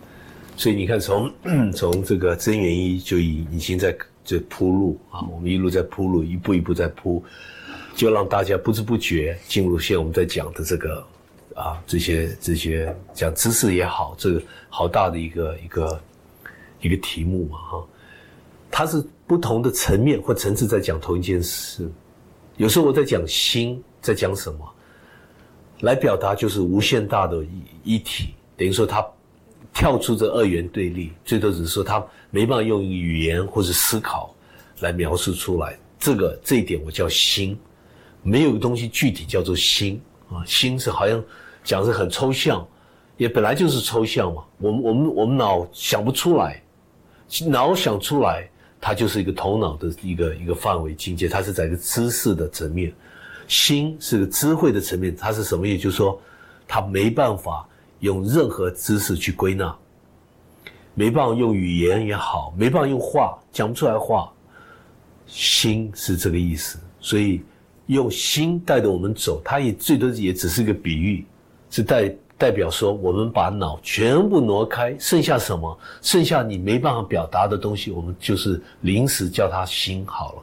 [0.57, 1.29] 所以你看，从
[1.75, 3.93] 从这个真元一就已已经在
[4.25, 7.21] 在铺路啊，我们一路在铺路，一步一步在铺，
[7.97, 11.05] 就让大家不知不觉进入现在我们在讲的这个
[11.57, 16.01] 啊这些这些讲知识也好，这个好大的一个一个
[16.81, 17.85] 一个题目嘛哈，
[18.71, 21.91] 它是不同的层面或层次在讲同一件事。
[22.61, 24.71] 有时候我在讲心，在讲什么，
[25.81, 29.03] 来表达就是无限大的一一体，等于说它
[29.73, 34.35] 跳出这二元对立，最多只是说它没办法用语言或者思考
[34.81, 35.75] 来描述出来。
[35.99, 37.59] 这个这一点我叫心，
[38.23, 41.25] 没有东西具体叫做心啊，心是好像
[41.65, 42.63] 讲是很抽象，
[43.17, 44.45] 也本来就是抽象嘛。
[44.59, 46.63] 我们我们我们脑想不出来，
[47.47, 48.47] 脑想出来。
[48.81, 52.93] 它就是一个头脑的一个一个范围境界，它是在一个知识的层面，
[53.47, 55.15] 心是个智慧的层面。
[55.15, 55.83] 它是什么意思？
[55.83, 56.21] 就是说，
[56.67, 59.77] 它没办法用任何知识去归纳，
[60.95, 64.33] 没办法用语言也好，没办法用话讲不出来话，
[65.27, 67.43] 心是这个意思，所以
[67.87, 71.27] 用心带着我们走，它也最多也只是个比喻，
[71.71, 75.79] 是带代表说我们把脑全部挪开，剩下什么？
[76.01, 80.43] 剩下你没办法表达的东西，我们就是临时叫它心好了，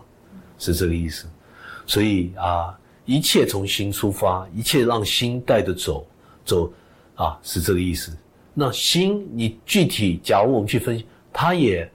[0.60, 1.26] 是这个意思。
[1.88, 6.06] 所以啊，一切从心出发，一切让心带着走，
[6.46, 6.72] 走
[7.16, 8.16] 啊，是这个意思。
[8.54, 11.90] 那心，你具体，假如我们去分析，它也，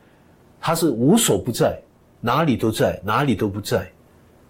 [0.61, 1.81] 它是无所不在。
[2.21, 3.89] 哪里都在，哪里都不在，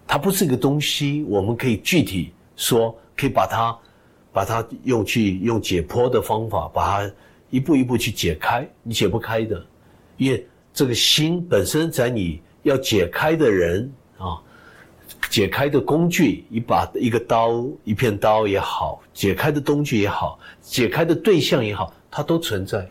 [0.06, 3.76] 它不是一个东西，我们可以具体说，可以把它，
[4.32, 7.14] 把它用去用解剖的方法，把它
[7.50, 9.64] 一步一步去解开，你解不开的，
[10.16, 14.40] 因为这个心本身在你要解开的人啊，
[15.28, 22.88] 解开的工具，一把一个刀，一片刀也好，解开的工具也好，解开的对象也好，它都存在，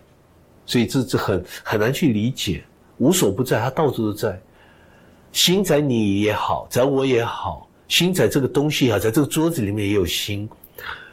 [0.65, 2.63] 所以这这很很难去理解，
[2.97, 4.39] 无所不在，它到处都在。
[5.31, 10.47] 心在你也好，在我也好，心在这个东西也好，在这个桌子里面也有心，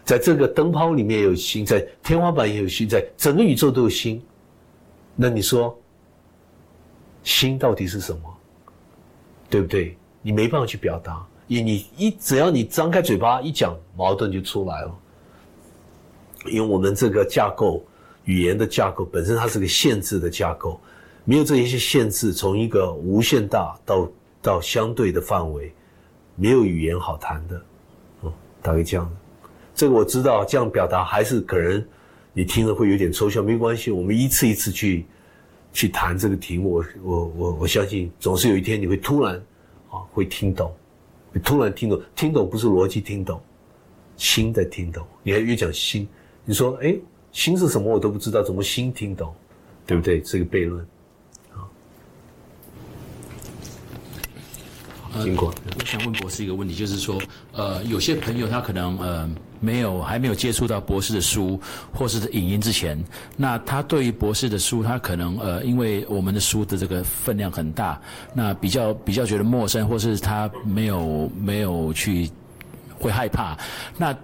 [0.08, 4.22] 在这个灯泡里面有心，在天花板也有心，在整个宇宙都有心。
[5.14, 5.78] 那你说，
[7.22, 8.20] 心到底是什么？
[9.50, 9.98] 对不对？
[10.22, 14.98] 你没办法去表达，因你一只要你张开嘴巴一讲，矛盾就出来了。
[16.46, 17.84] 因为我们这个架构，
[18.24, 20.80] 语言的架构本身它是个限制的架构。
[21.26, 25.70] 没有这一些限制，从一个无限大到到相对的范围，
[26.34, 27.62] 没有语言好谈的，
[28.22, 29.14] 嗯，大概这样。
[29.78, 31.84] 这个我知道，这样表达还是可能
[32.32, 35.06] 你听了会有点抽象，没关系，我们一次一次去
[35.72, 36.72] 去谈这个题目。
[36.72, 39.36] 我我我我相信，总是有一天你会突然
[39.88, 40.74] 啊会听懂，
[41.44, 43.40] 突然听懂，听懂不是逻辑听懂，
[44.16, 45.06] 心在听懂。
[45.22, 46.08] 你还越讲心，
[46.44, 46.96] 你说哎，
[47.30, 49.32] 心是什么我都不知道，怎么心听懂，
[49.86, 50.20] 对不对？
[50.20, 50.84] 这个悖论。
[55.22, 57.20] 经过，我想问博士一个问题，就是说，
[57.52, 59.28] 呃，有些朋友他可能呃
[59.60, 61.60] 没有还没有接触到博士的书
[61.92, 63.02] 或是影音之前，
[63.36, 68.00] 那他对于博士的书，他可能呃因为我们的书的这个分量很大，
[68.34, 72.30] 那比较比较觉得陌生，或是他没有没有去
[72.98, 73.56] 会害怕，
[73.96, 74.16] 那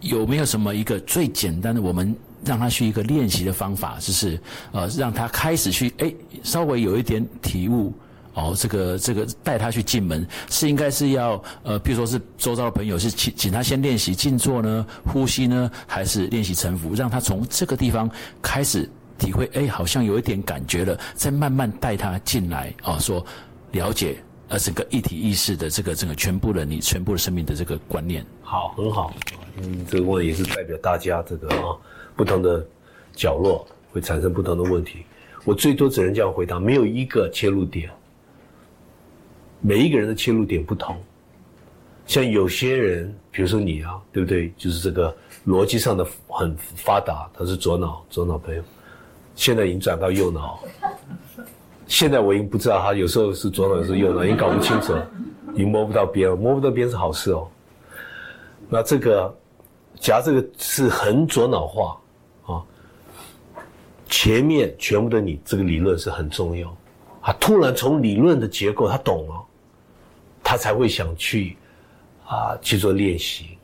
[0.00, 4.40] 有没有什么一个最简单的，我们让他去一个练习的方法，就是
[4.72, 7.92] 呃让他开始去哎稍微有一点体悟。
[8.34, 18.08] 哦，这个这个带他去进门是应该是要呃，比如说是周遭的朋友是请请他先练习静坐呢，呼吸呢，还是练习沉浮，让他从这个地方
[18.40, 18.88] 开始
[19.18, 23.24] 体会，哎，好像有一点感觉了，再慢慢带他进来啊，说
[23.72, 28.24] 了解呃整个一体意识的这个整个全部的你全部的生命的这个观念。
[28.42, 29.12] 好，很好，
[29.56, 31.76] 嗯，这个问也是代表大家这个啊
[32.14, 32.64] 不同的
[33.12, 35.04] 角落会产生不同的问题，
[35.44, 37.90] 我最多只能这样回答，没有一个切入点。
[39.60, 40.96] 每一个人的切入点不同，
[42.06, 44.50] 像有些人，比如说你啊，对不对？
[44.56, 45.14] 就是这个
[45.46, 48.62] 逻辑上的很发达，他是左脑左脑朋友，
[49.34, 50.58] 现在已经转到右脑，
[51.86, 54.94] 现在我已经不知道他有时候是左脑，有时候右脑，已经搞不清楚，
[55.52, 56.34] 已经摸不到边了。
[56.34, 57.46] 摸不到边是好事哦。
[58.68, 59.36] 那这个，
[59.96, 62.00] 夹这个是很左脑化
[62.46, 62.62] 啊，
[64.08, 66.74] 前面全部的你这个理论是很重要，
[67.20, 69.46] 他突然从理论的结构他懂了。
[70.50, 71.56] 他才会想去，
[72.26, 73.56] 啊，去做练习。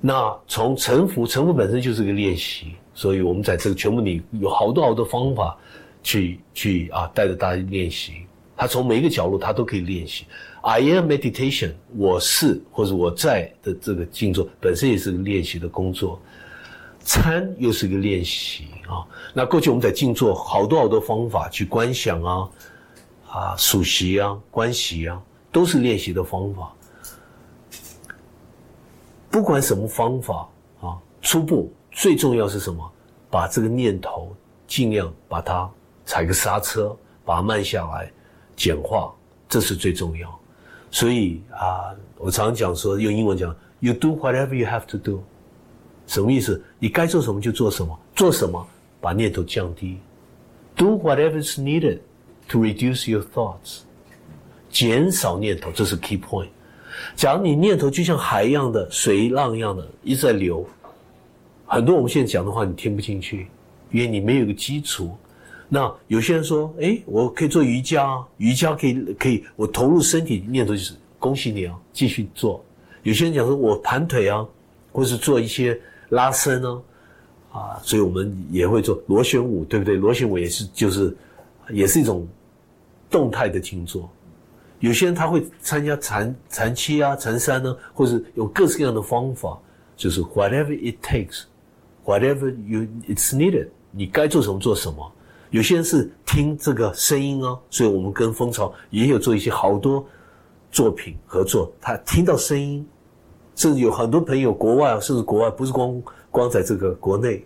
[0.00, 5.56] 那从沉浮，沉浮本身就是个练习，所以我们在这个全部里有好多好多方法，
[6.02, 8.26] 去去啊，带着大家练习。
[8.56, 10.26] 他从每一个角落，他都可以练习。
[10.62, 16.20] I am meditation，我是或者我在的这个静坐本身也是个练习的工作。
[17.04, 19.06] 参又是个练习啊。
[19.32, 22.50] 那过去我们在静坐好多好多方法去观想啊，
[23.30, 25.22] 啊，数息啊，观息啊。
[25.54, 26.72] 都是练习的方法，
[29.30, 30.48] 不管什么方法
[30.80, 32.90] 啊，初步最重要是什么？
[33.30, 34.34] 把这个念头
[34.66, 35.70] 尽量把它
[36.04, 38.10] 踩个刹车，把它慢下来，
[38.56, 39.14] 简化，
[39.48, 40.36] 这是最重要。
[40.90, 45.22] 所以啊，我常讲说，用英文讲，You do whatever you have to do，
[46.08, 46.60] 什么意思？
[46.80, 48.66] 你该做什么就做什么，做什么
[49.00, 50.00] 把念头降低
[50.74, 52.00] ，Do whatever is needed
[52.48, 53.82] to reduce your thoughts。
[54.74, 56.48] 减少念头，这是 key point。
[57.14, 60.66] 假如你念头就像海一样的水浪一样的一直在流，
[61.64, 63.46] 很多我们现在讲的话你听不进去，
[63.92, 65.16] 因为你没有个基础。
[65.68, 72.62] 那有些人说：“哎，我可以做瑜伽，瑜伽可以可以，我投入身体念头就是恭喜你啊，继续做。”
[73.04, 74.44] 有些人讲说：“我盘腿啊，
[74.92, 76.82] 或是做一些拉伸哦，
[77.52, 79.94] 啊，所以我们也会做螺旋舞，对不对？
[79.94, 81.16] 螺旋舞也是就是
[81.70, 82.26] 也是一种
[83.08, 84.10] 动态的静坐。
[84.84, 89.58] 有些人他会参加禅禅七啊、禅三呢，或者用各式各样的方法，
[89.96, 95.10] 就是 whatever it takes，whatever you it's needed，你该做什么做什么。
[95.48, 100.04] 有些人是听这个声音啊，所以我们跟蜂巢也有做一些好多
[100.70, 101.72] 作品合作。
[101.80, 102.86] 他听到声音，
[103.56, 107.42] 甚至有很多朋友国外，甚至国外不是光光在这个国内，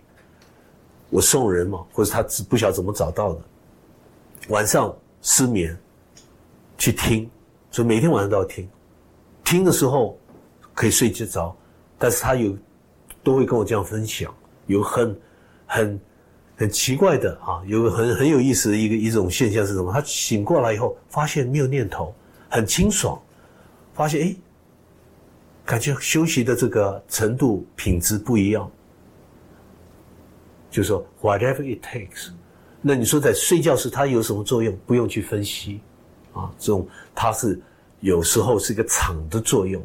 [1.09, 3.39] 我送人嘛，或者他不晓得怎么找到的，
[4.49, 5.77] 晚上失眠
[6.79, 7.29] 去听，
[7.69, 8.67] 所以每天晚上都要听。
[9.43, 10.17] 听的时候
[10.73, 11.55] 可以睡得着，
[11.99, 12.57] 但是他有
[13.23, 14.33] 都会跟我这样分享，
[14.65, 15.15] 有很
[15.67, 15.99] 很。
[16.59, 19.93] 很奇怪的啊，有很很有意思的一个一种现象是什么？
[19.93, 22.13] 他醒过来以后，发现没有念头，
[22.49, 23.17] 很清爽，
[23.93, 24.35] 发现哎，
[25.63, 28.69] 感觉休息的这个程度品质不一样。
[30.69, 32.31] 就说 whatever it takes，
[32.81, 34.77] 那你说在睡觉时它有什么作用？
[34.85, 35.79] 不用去分析
[36.33, 37.59] 啊，这种它是
[37.99, 39.83] 有时候是一个场的作用。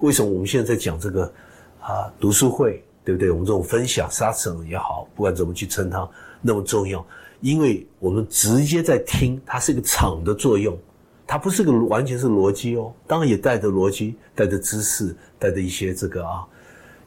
[0.00, 1.32] 为什么我们现在在讲这个
[1.80, 2.82] 啊读书会？
[3.04, 3.30] 对不对？
[3.30, 6.10] 我们这种分享、杀生也好，不管怎么去称它，
[6.42, 7.06] 那么重要，
[7.40, 10.76] 因为我们直接在听，它是一个场的作用，
[11.24, 12.92] 它不是个完全是逻辑哦。
[13.06, 16.44] 当然也带着逻辑，带着知识，带着一些这个啊，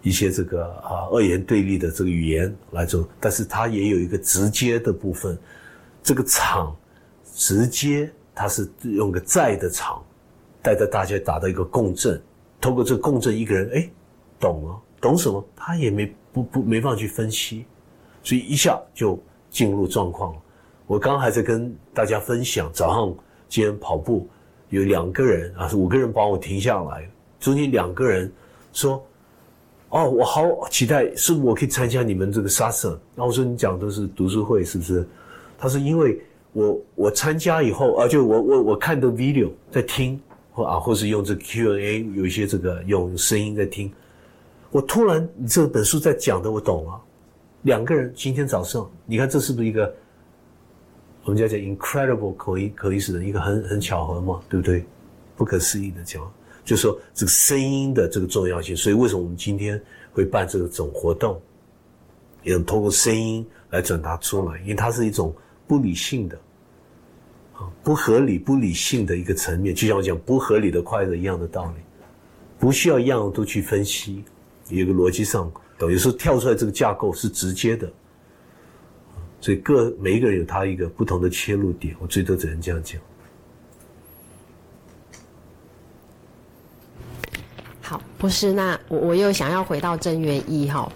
[0.02, 5.38] 一些这个啊二元对立的这个语言来做，但是它也有一个直接的部分，
[6.02, 6.74] 这个场
[7.36, 8.10] 直接
[8.40, 10.02] 他是用个在的场，
[10.62, 12.22] 带着大家达到一个共振，
[12.62, 13.90] 通过这个共振，一个人哎
[14.40, 14.82] 懂了。
[15.02, 15.42] 懂什么？
[15.56, 17.66] 他也没不不没办法去分析，
[18.22, 19.18] 所以一下就
[19.50, 20.40] 进入状况了。
[20.88, 23.16] 我刚刚还在跟大家分享，早上
[23.48, 24.28] 今天跑步
[24.70, 27.10] 有两个人啊，五个人帮我停下来，
[27.40, 28.30] 中间两个人
[28.74, 29.02] 说
[29.88, 35.08] ：“哦，我好期待，是不是我可以参加你们这个沙社？”然后我说：“你讲的是读书会是不是？”
[35.58, 36.22] 他说：“因为
[36.54, 40.20] 我我参加以后啊，就我我我看的 video 在听，
[40.52, 43.92] 或啊或是用这 Q&A 有一些这个用声音在听。”
[44.72, 47.02] 我突然，你这本书在讲的，我懂了。
[47.64, 49.94] 两个人今天早上，你看这是不是一个
[51.24, 54.86] 我们叫叫 incredible 口音口意思的一个很很巧合嘛，对不对？
[55.36, 56.32] 不可思议的巧，
[56.64, 58.76] 就说这个声音的这个重要性。
[58.76, 59.82] 所以为什么我们今天
[60.14, 61.42] 会办这种活动，
[62.44, 64.60] 也通过声音来转达出来？
[64.62, 65.34] 因为它是一种
[65.70, 66.36] 不理性的
[67.54, 69.76] 啊，不合理、不理性的一个层面。
[69.76, 71.84] 就像我讲不合理的快乐一样的道理，
[72.58, 74.24] 不需要一样都去分析。
[74.70, 77.88] 有个逻辑上，等于是跳出来这个架构是直接的，
[79.42, 83.00] 所以各每一个人有他一个不同的切入点，我最多只能这样讲。
[87.82, 90.92] 好，不是，那我我又想要回到真元一哈，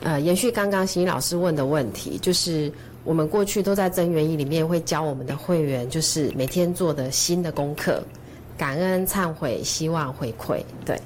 [0.00, 2.70] 呃，延续刚刚邢老师问的问题，就是
[3.04, 8.02] 我们过去都在增援一里面会教我们的会员，就是每天做的新的功课。
[8.56, 10.96] 感恩、忏悔、希望、回馈，对。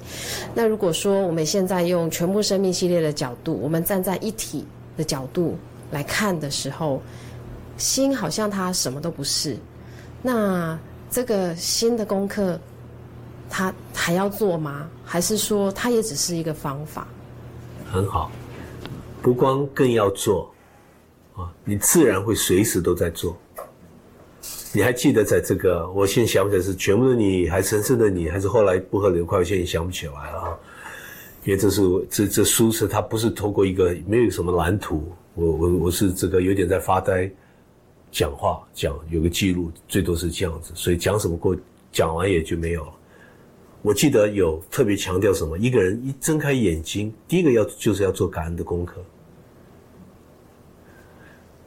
[0.53, 4.63] 那如果说我们现在用全部生命系列的角度，我们站在一体
[4.95, 5.57] 的角度
[5.89, 7.01] 来看的时候，
[7.75, 9.57] 心好像它什么都不是。
[10.21, 10.77] 那
[11.09, 12.59] 这个新的功课，
[13.49, 14.87] 它还要做吗？
[15.03, 17.07] 还是说它也只是一个方法？
[17.91, 18.29] 很好，
[19.23, 20.47] 不光更要做
[21.63, 23.37] 你自然会随时都在做。
[24.71, 25.89] 你还记得在这个？
[25.91, 29.39] 我现在想不起来是全部的你，还神圣的你，还是后来不合流快？
[29.39, 30.57] 我现在想不起来了啊！
[31.43, 37.31] 因为这是这这书是它不是透过一个没有什么蓝图，我我我是这个有点在发呆，
[38.11, 41.55] 讲话讲有个记录，最多是这样子，所以讲什么过
[41.91, 42.91] 讲完也就没有了。
[43.81, 45.57] 我记得有特别强调什么？
[45.57, 49.01] 一个人一睁开眼睛，第一个要就是要做感恩的功课。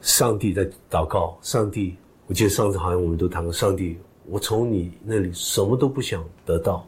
[0.03, 1.95] 上帝在祷告，上帝。
[2.27, 3.97] 我记得上次好像我们都谈过，上帝，
[4.27, 6.85] 我从你那里什么都不想得到，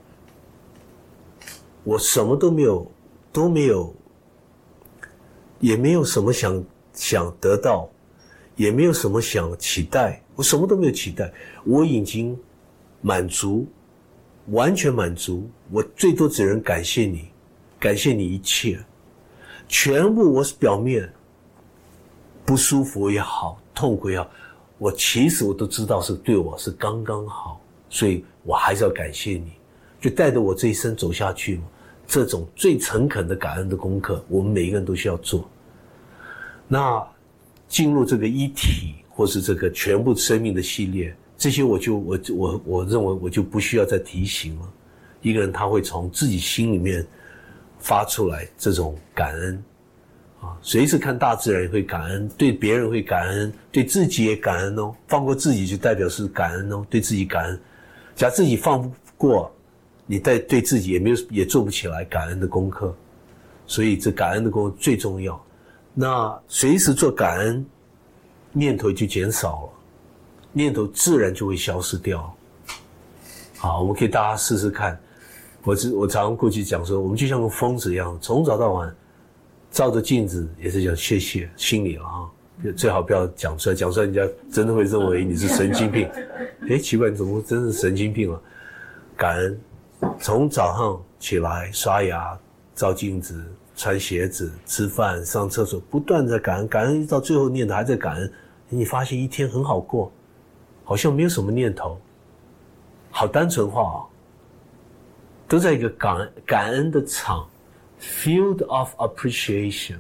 [1.86, 2.92] 我什么都没有，
[3.32, 3.96] 都没有，
[5.62, 6.62] 也没有什么想
[6.94, 7.90] 想得到，
[8.58, 11.32] 也没有什么想期待，我什么都没有期待，
[11.64, 12.38] 我已经
[13.00, 13.66] 满足，
[14.48, 17.30] 完全满足，我最多只能感谢你，
[17.80, 18.78] 感谢你一切，
[19.70, 21.10] 全部我是表面
[22.46, 24.30] 不舒服也好，痛苦也好。
[24.78, 29.54] 我其实我都知道是对我是刚刚好，所以我还是要感谢你，
[30.00, 31.64] 就带着我这一生走下去嘛。
[32.08, 35.50] 这种最诚恳的感恩的功课，我们每一个人都需要做。
[36.68, 37.04] 那
[37.68, 44.74] 进入这个一体，或是这个全部生命的系列，这些我就我我我认为我就不需要再提醒了。
[45.22, 47.04] 一个人他会从自己心里面
[47.80, 49.64] 发出来这种感恩，
[50.46, 54.94] 啊，随时看大自然也会感恩，对别人会感恩，对自己也感恩哦。
[55.08, 57.60] 放过自己就代表是感恩哦，对自己感恩。
[58.16, 59.52] 假自己放不过，
[60.06, 62.96] 你在对自己也没有也做不起来感恩的功课。
[63.68, 65.44] 所以这感恩的功最重要。
[65.94, 67.66] 那随时做感恩，
[68.52, 69.70] 念头就减少了，
[70.52, 72.32] 念头自然就会消失掉。
[73.58, 75.00] 好，我们可以大家试试看。
[75.64, 78.96] 我只我常过去讲说，我们就像个疯子一样，从早到晚
[79.76, 82.32] 照着镜子也是讲谢谢，心里了啊，
[82.78, 86.10] 最好不要讲出来，讲出来人家真的会认为你是神经病。
[86.72, 88.40] 哎，奇怪，你怎么真是神经病啊？
[89.18, 89.60] 感恩，
[90.18, 92.40] 从早上起来刷牙、
[92.74, 93.44] 照镜子、
[93.76, 98.32] 穿鞋子、吃饭、上厕所，不断在感恩，感恩到最后念头还在感恩，
[98.70, 100.10] 你发现一天很好过，
[100.86, 102.00] 好像没有什么念头，
[103.12, 104.00] 好单纯化啊。
[105.50, 107.46] 都在一个感感恩的场
[108.06, 109.98] ，field of appreciation，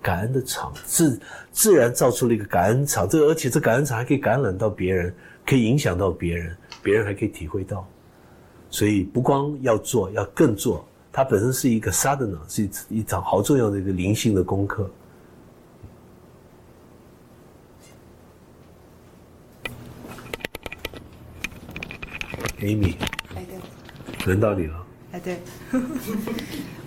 [0.00, 5.14] 感恩的场自自然造出了一个感恩场，这而且这感恩场还可以感染到别人，
[5.46, 7.86] 可以影响到别人，别人还可以体会到，
[8.70, 14.90] 所以不光要做，要更做，它本身是一个 sadhana，是一一场好重要的一个灵性的功课。
[22.60, 22.94] Amy，
[24.24, 24.86] 轮到你了。
[25.10, 25.40] 哎，对，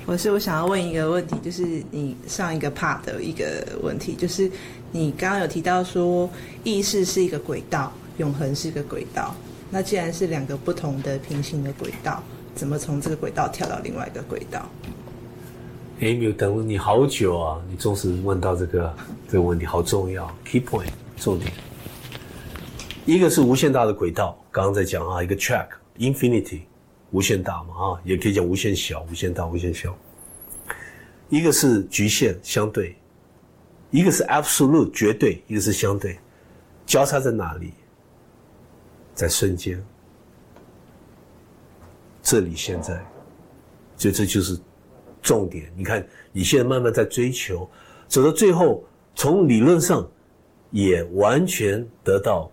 [0.08, 4.50] 我是我想要问一个问题，就是你上一个 part 的一个问题，就是
[4.92, 6.30] 你刚刚有提到说
[6.64, 9.36] 意识是一个轨道，永恒是一个轨道。
[9.72, 12.22] 那既然是两个不同的平行的轨道，
[12.54, 14.70] 怎么从这个轨道跳到另外一个轨道
[16.00, 18.96] ？Amy，等了你好久啊，你总是问到这个
[19.28, 20.86] 这个问题，好重要，key point
[21.18, 21.52] 重点。
[23.06, 25.66] 一个是无限大的轨道，刚刚在讲啊，一个 track
[25.98, 26.62] infinity。
[27.12, 29.96] 无限大嘛啊，也可以讲无限小、无限大、无限小。
[31.30, 32.96] 一个是局限相对，
[33.90, 36.18] 一个是 absolute 绝对，一个是相对。
[36.86, 37.74] 交叉在哪里？
[39.16, 39.82] 在瞬间，
[42.22, 43.04] 这里现在，
[43.96, 44.60] 所以这就是
[45.22, 45.72] 重点。
[45.76, 47.70] 你看，你现在慢慢在追求，
[48.08, 48.84] 走到最后，
[49.16, 50.06] 从理论上
[50.70, 52.52] 也完全得到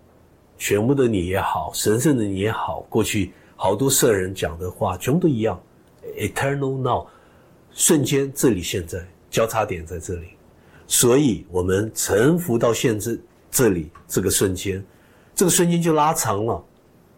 [0.57, 3.33] 全部的你也好，神圣的你也好，过去。
[3.55, 5.61] 好多圣人讲的话，全部都一样
[6.17, 7.07] ，eternal now，
[7.71, 10.29] 瞬间这里现在交叉点在这里，
[10.87, 13.17] 所以我们沉浮到现在
[13.49, 14.83] 这里这个瞬间，
[15.33, 16.63] 这个瞬间就拉长了。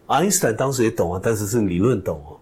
[0.08, 2.38] 爱因斯坦当时也懂啊，但是是理论懂哦，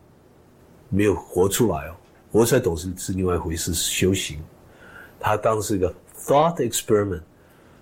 [0.89, 1.95] 没有活出来哦，
[2.29, 4.37] 活出来懂是是另外一回事，修行。
[5.17, 7.21] 他当时一个 thought experiment，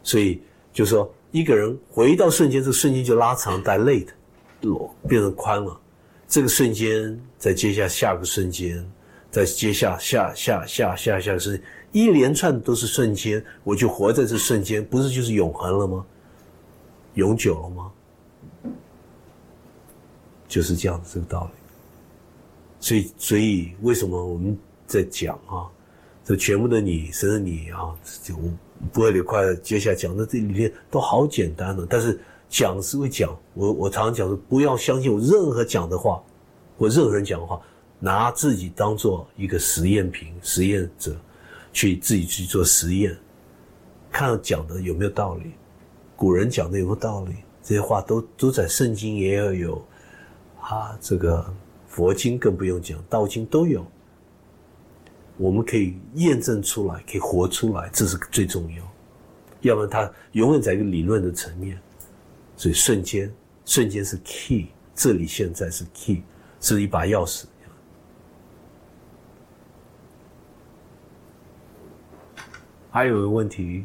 [0.03, 0.39] 所以
[0.72, 4.09] 就说一个人回到瞬间，这瞬间就拉长，dilate，
[5.07, 5.80] 变成宽了。
[6.32, 8.89] 这个瞬间，再接下下个瞬间，
[9.29, 11.61] 再接下下下下下下是
[11.91, 16.05] 一连串都是瞬间，我就活在这瞬间，不是就是永恒了吗？
[17.15, 17.91] 永久了吗？
[20.47, 21.59] 就是这样子这个道理。
[22.79, 24.57] 所以，所以为什么我们
[24.88, 25.67] 在讲啊？
[26.23, 28.34] 这全部的你，甚至你啊，就
[28.93, 32.17] 不会快接下来讲的这里面都好简单的，但是。
[32.52, 36.22] 讲是会讲，我我常常讲说，不要相信我任何讲的话，
[36.78, 37.60] 或任何人讲的话，
[37.97, 41.16] 拿自己当做一个实验品、实验者，
[41.72, 43.18] 去自己去做实验，
[44.12, 45.54] 看讲的有没有道理，
[46.18, 49.82] 古人讲的有没有道理，这些话都都在圣经也要有，
[50.60, 51.45] 啊，这个
[51.88, 53.86] 佛经更不用讲，道经都有，
[55.38, 58.84] 我们可以验证出来，可以活出来，这是最重要，
[59.62, 61.80] 要不然它永远在一个理论的层面。
[62.62, 63.28] 所以瞬间，
[63.66, 66.22] 瞬间是 key，这里现在是 key，
[66.59, 67.45] 是一把钥匙。
[72.91, 73.84] 还有一个问题，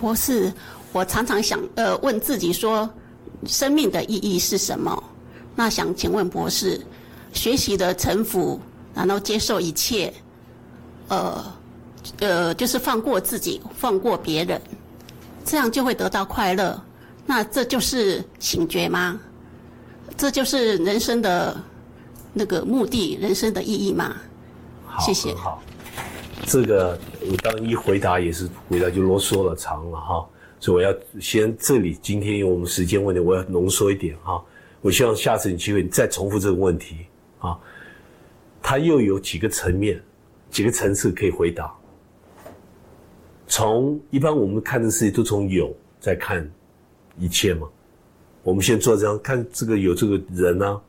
[0.00, 0.52] 博士，
[0.90, 2.92] 我常常想呃问自己说，
[3.46, 5.00] 生命的意义是什么？
[5.54, 6.84] 那想请问博士，
[7.32, 8.60] 学习的臣服，
[8.92, 10.12] 然后接受一切。
[11.12, 11.44] 呃，
[12.20, 14.58] 呃，就是放过自己，放过别人，
[15.44, 16.82] 这样就会得到快乐。
[17.26, 19.20] 那这就是醒觉吗？
[20.16, 21.54] 这就是人生的
[22.32, 24.16] 那个目的，人生的意义吗？
[25.00, 25.34] 谢谢。
[25.34, 25.62] 好，
[26.46, 26.98] 这个
[27.30, 30.26] 我当一回答也是回答就啰嗦了，长了哈。
[30.60, 34.42] 所以我要先这里今天因为我们时间问题，我要浓缩一点哈。
[34.80, 37.06] 我希望下次有机会你再重复这个问题
[37.38, 37.58] 啊。
[38.62, 40.02] 它又有几个层面。
[40.52, 41.74] 几个层次可以回答。
[43.48, 46.48] 从一般我们看的世界都从有在看
[47.18, 47.68] 一切嘛。
[48.44, 50.80] 我们先做这样看这个有这个人啊，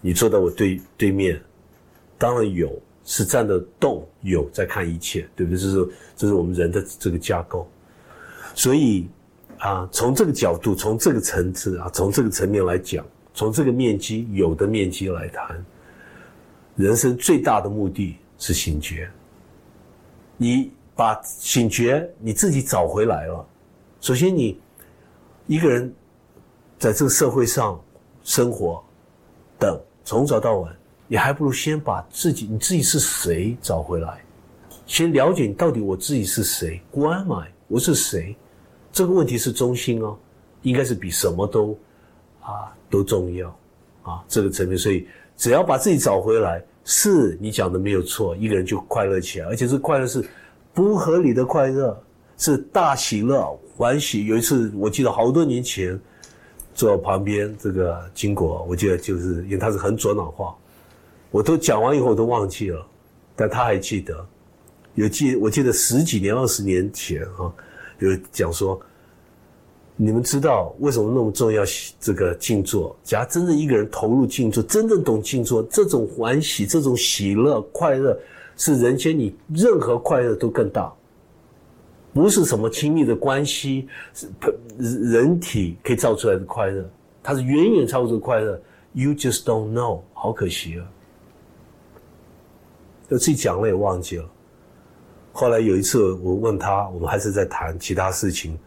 [0.00, 1.40] 你坐在我对对面，
[2.16, 5.58] 当然有是站的动，有在看一切，对不对？
[5.58, 7.68] 这是这是我们人的这个架构。
[8.54, 9.08] 所以
[9.58, 15.64] 啊，从这个角度，从这个层次啊，从这个层面来讲，从这个面积有的面积来谈，
[16.76, 19.10] 人生最大的目的是醒觉。
[20.36, 23.46] 你把醒觉你自己找回来了。
[24.00, 24.60] 首先，你
[25.46, 25.92] 一个人
[26.78, 27.80] 在这个社会上
[28.22, 28.84] 生活，
[29.58, 30.76] 等从早到晚，
[31.06, 34.24] 你还不如先把自己你自己是谁找回来，
[34.86, 37.52] 先了解你到底我自己是谁，Who am I？
[37.68, 38.36] 我是谁？
[38.92, 40.18] 这个问题是中心哦，
[40.62, 41.78] 应该是比什么都
[42.40, 43.48] 啊都重要
[44.02, 44.76] 啊这个层面。
[44.76, 45.06] 所以，
[45.36, 46.62] 只要把自己找回来。
[46.84, 50.24] 是你讲的没有错，一个人就快乐起来，而且是快乐是
[50.72, 51.98] 不合理的快乐，
[52.36, 54.26] 是大喜乐、欢喜。
[54.26, 55.98] 有一次我记得好多年前，
[56.74, 60.54] 坐旁边这个经过，我记得就是因为他是很左脑化，
[61.30, 62.86] 我都讲完以后我都忘记了，
[63.34, 64.26] 但他还记得，
[64.94, 67.50] 有记我记得十几年、二十年前啊，
[67.98, 68.80] 有讲说。
[69.96, 71.62] 你们知道为什么那么重要？
[72.00, 78.18] 这个静坐，假如真正一个人投入静坐，真正懂静坐，这种欢喜、这种喜乐、快乐，
[78.56, 80.92] 是人间你任何快乐都更大。
[82.12, 83.88] 不是什么亲密的关系，
[84.78, 86.84] 人体可以造出来的快乐，
[87.22, 88.60] 它是远远超过这个快乐。
[88.92, 90.86] You just don't know，好可惜啊！
[93.08, 94.24] 我自己讲了也忘记了。
[95.32, 98.58] 后来有一次我问他，我们还是在谈其他事情，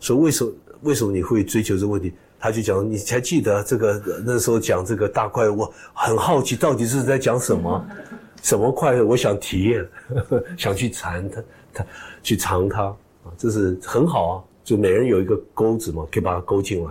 [0.00, 0.52] 说为什么？
[0.82, 2.12] 为什么你会追求这个问题？
[2.38, 7.84] 他就讲，你才记得这个那时候讲这个大快，我很好奇到底是在讲什么，
[8.42, 9.04] 什么快乐？
[9.04, 9.88] 我想体验，
[10.56, 11.86] 想去尝它，它
[12.22, 14.44] 去尝它啊，这是很好啊。
[14.62, 16.90] 就每人有一个钩子嘛，可以把它勾进来，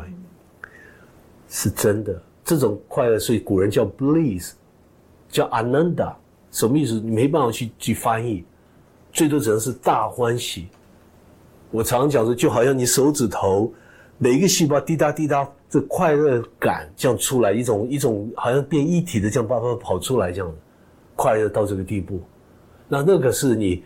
[1.50, 2.22] 是真的。
[2.44, 4.52] 这种快乐，所以古人叫 bliss，
[5.30, 6.14] 叫 ananda，
[6.52, 6.94] 什么意思？
[6.94, 8.46] 你没办法去去翻译，
[9.12, 10.68] 最多只能是大欢喜。
[11.76, 13.70] 我常讲说，就好像你手指头
[14.18, 20.56] 每一个细胞滴答滴答，这快乐感这样出来，一种一种好像变一体的这样叭叭跑出来这样的
[21.18, 22.22] 快乐到这个地步，
[22.88, 23.84] 那那个是你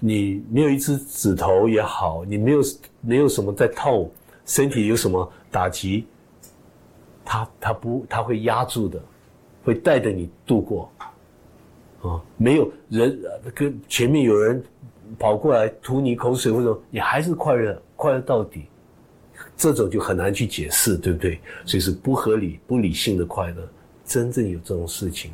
[0.00, 2.60] 你没有一只指头也好，你没有
[3.02, 4.10] 没有什么在痛，
[4.46, 6.06] 身体有什么打击，
[7.22, 8.98] 它它不它会压住的，
[9.62, 10.90] 会带着你度过
[12.02, 13.20] 啊，没有人
[13.54, 14.64] 跟前面有人。
[15.18, 18.66] 跑过来吐你口水，或者你还是快乐，快乐到底，
[19.56, 21.40] 这种就很难去解释，对不对？
[21.64, 23.68] 所以是不合理、不理性的快乐。
[24.04, 25.32] 真正有这种事情，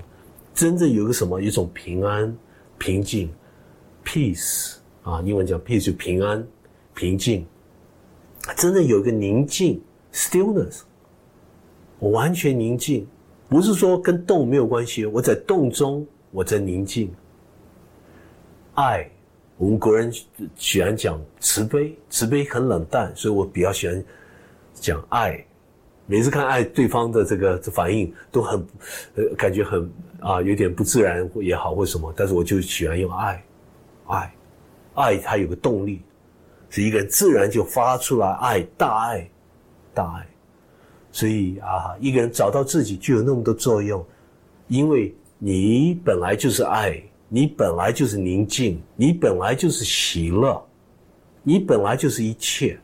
[0.54, 2.34] 真正有个什么，一种平安、
[2.78, 3.30] 平静
[4.04, 6.46] ，peace 啊，英文讲 peace 平安、
[6.94, 7.46] 平静。
[8.56, 9.80] 真正有一个宁静
[10.12, 10.80] ，stillness，
[11.98, 13.06] 我完全宁静，
[13.48, 17.12] 不是说跟动没有关系，我在动中，我在宁静，
[18.74, 19.10] 爱。
[19.62, 20.12] 我们国人
[20.56, 24.04] 喜欢讲慈悲，慈悲很冷淡，所以我比较喜欢
[24.74, 25.40] 讲爱。
[26.04, 28.66] 每次看爱对方的这个反应都很，
[29.14, 29.88] 呃，感觉很
[30.18, 33.44] 啊，有点不自然也好或什么，但是我就喜欢用爱，
[34.08, 34.34] 爱，
[34.94, 36.02] 爱它有个动力，
[36.68, 39.30] 是一个人自然就发出来爱，大爱，
[39.94, 40.26] 大爱。
[41.12, 44.04] 所以啊，一个人找到自己就有那么多作用，
[44.66, 47.00] 因为你本来就是爱。
[47.34, 50.62] 你本来就是宁静，你本来就是喜乐，
[51.42, 52.78] 你本来就是一切，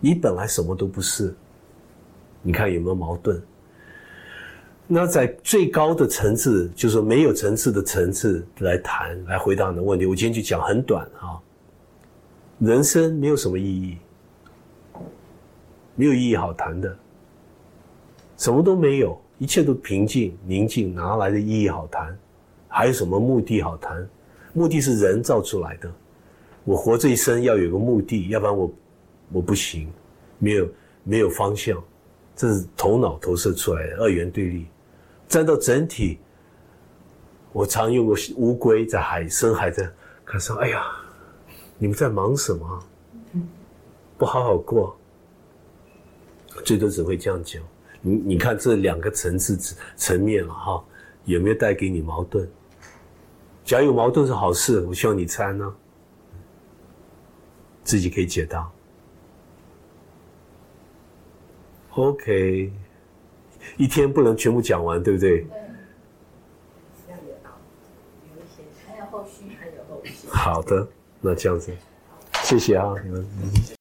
[0.00, 1.32] 你本来什么都不是。
[2.42, 3.40] 你看有没有矛盾？
[4.88, 10.06] 那在最高的层次，就是没有层次的层次来谈，来回答你的问题。
[10.06, 11.38] 我今天就讲很短啊，
[12.58, 13.96] 人生没有什么意义，
[15.94, 16.98] 没有意义好谈的，
[18.36, 22.18] 什么都没有，一切都平静宁静，哪来的意义好谈？
[22.68, 24.08] 还有什么目的好谈？
[24.52, 25.92] 目的是人造出来的。
[26.64, 28.70] 我活这一生要有个目的，要不然我
[29.32, 29.90] 我不行，
[30.38, 30.68] 没有
[31.02, 31.82] 没有方向，
[32.36, 34.66] 这是头脑投射出来的二元对立。
[35.28, 36.18] 站到整体，
[37.52, 39.88] 我常用过乌龟在海深海在
[40.24, 40.84] 看上，哎呀，
[41.78, 42.84] 你们在忙什么？
[44.18, 44.98] 不好好过，
[46.64, 47.62] 最多只会这样讲。
[48.00, 50.84] 你你看这两个层次层面了哈，
[51.24, 52.48] 有没有带给你矛盾？
[53.68, 55.74] 假如有矛盾是好事，我希望你参呢，
[57.84, 58.66] 自己可以解答。
[61.90, 62.72] OK，
[63.76, 65.46] 一天不能全部讲完，对不对？
[70.30, 70.88] 好的，
[71.20, 71.70] 那这样子，
[72.44, 73.77] 谢谢啊，你们。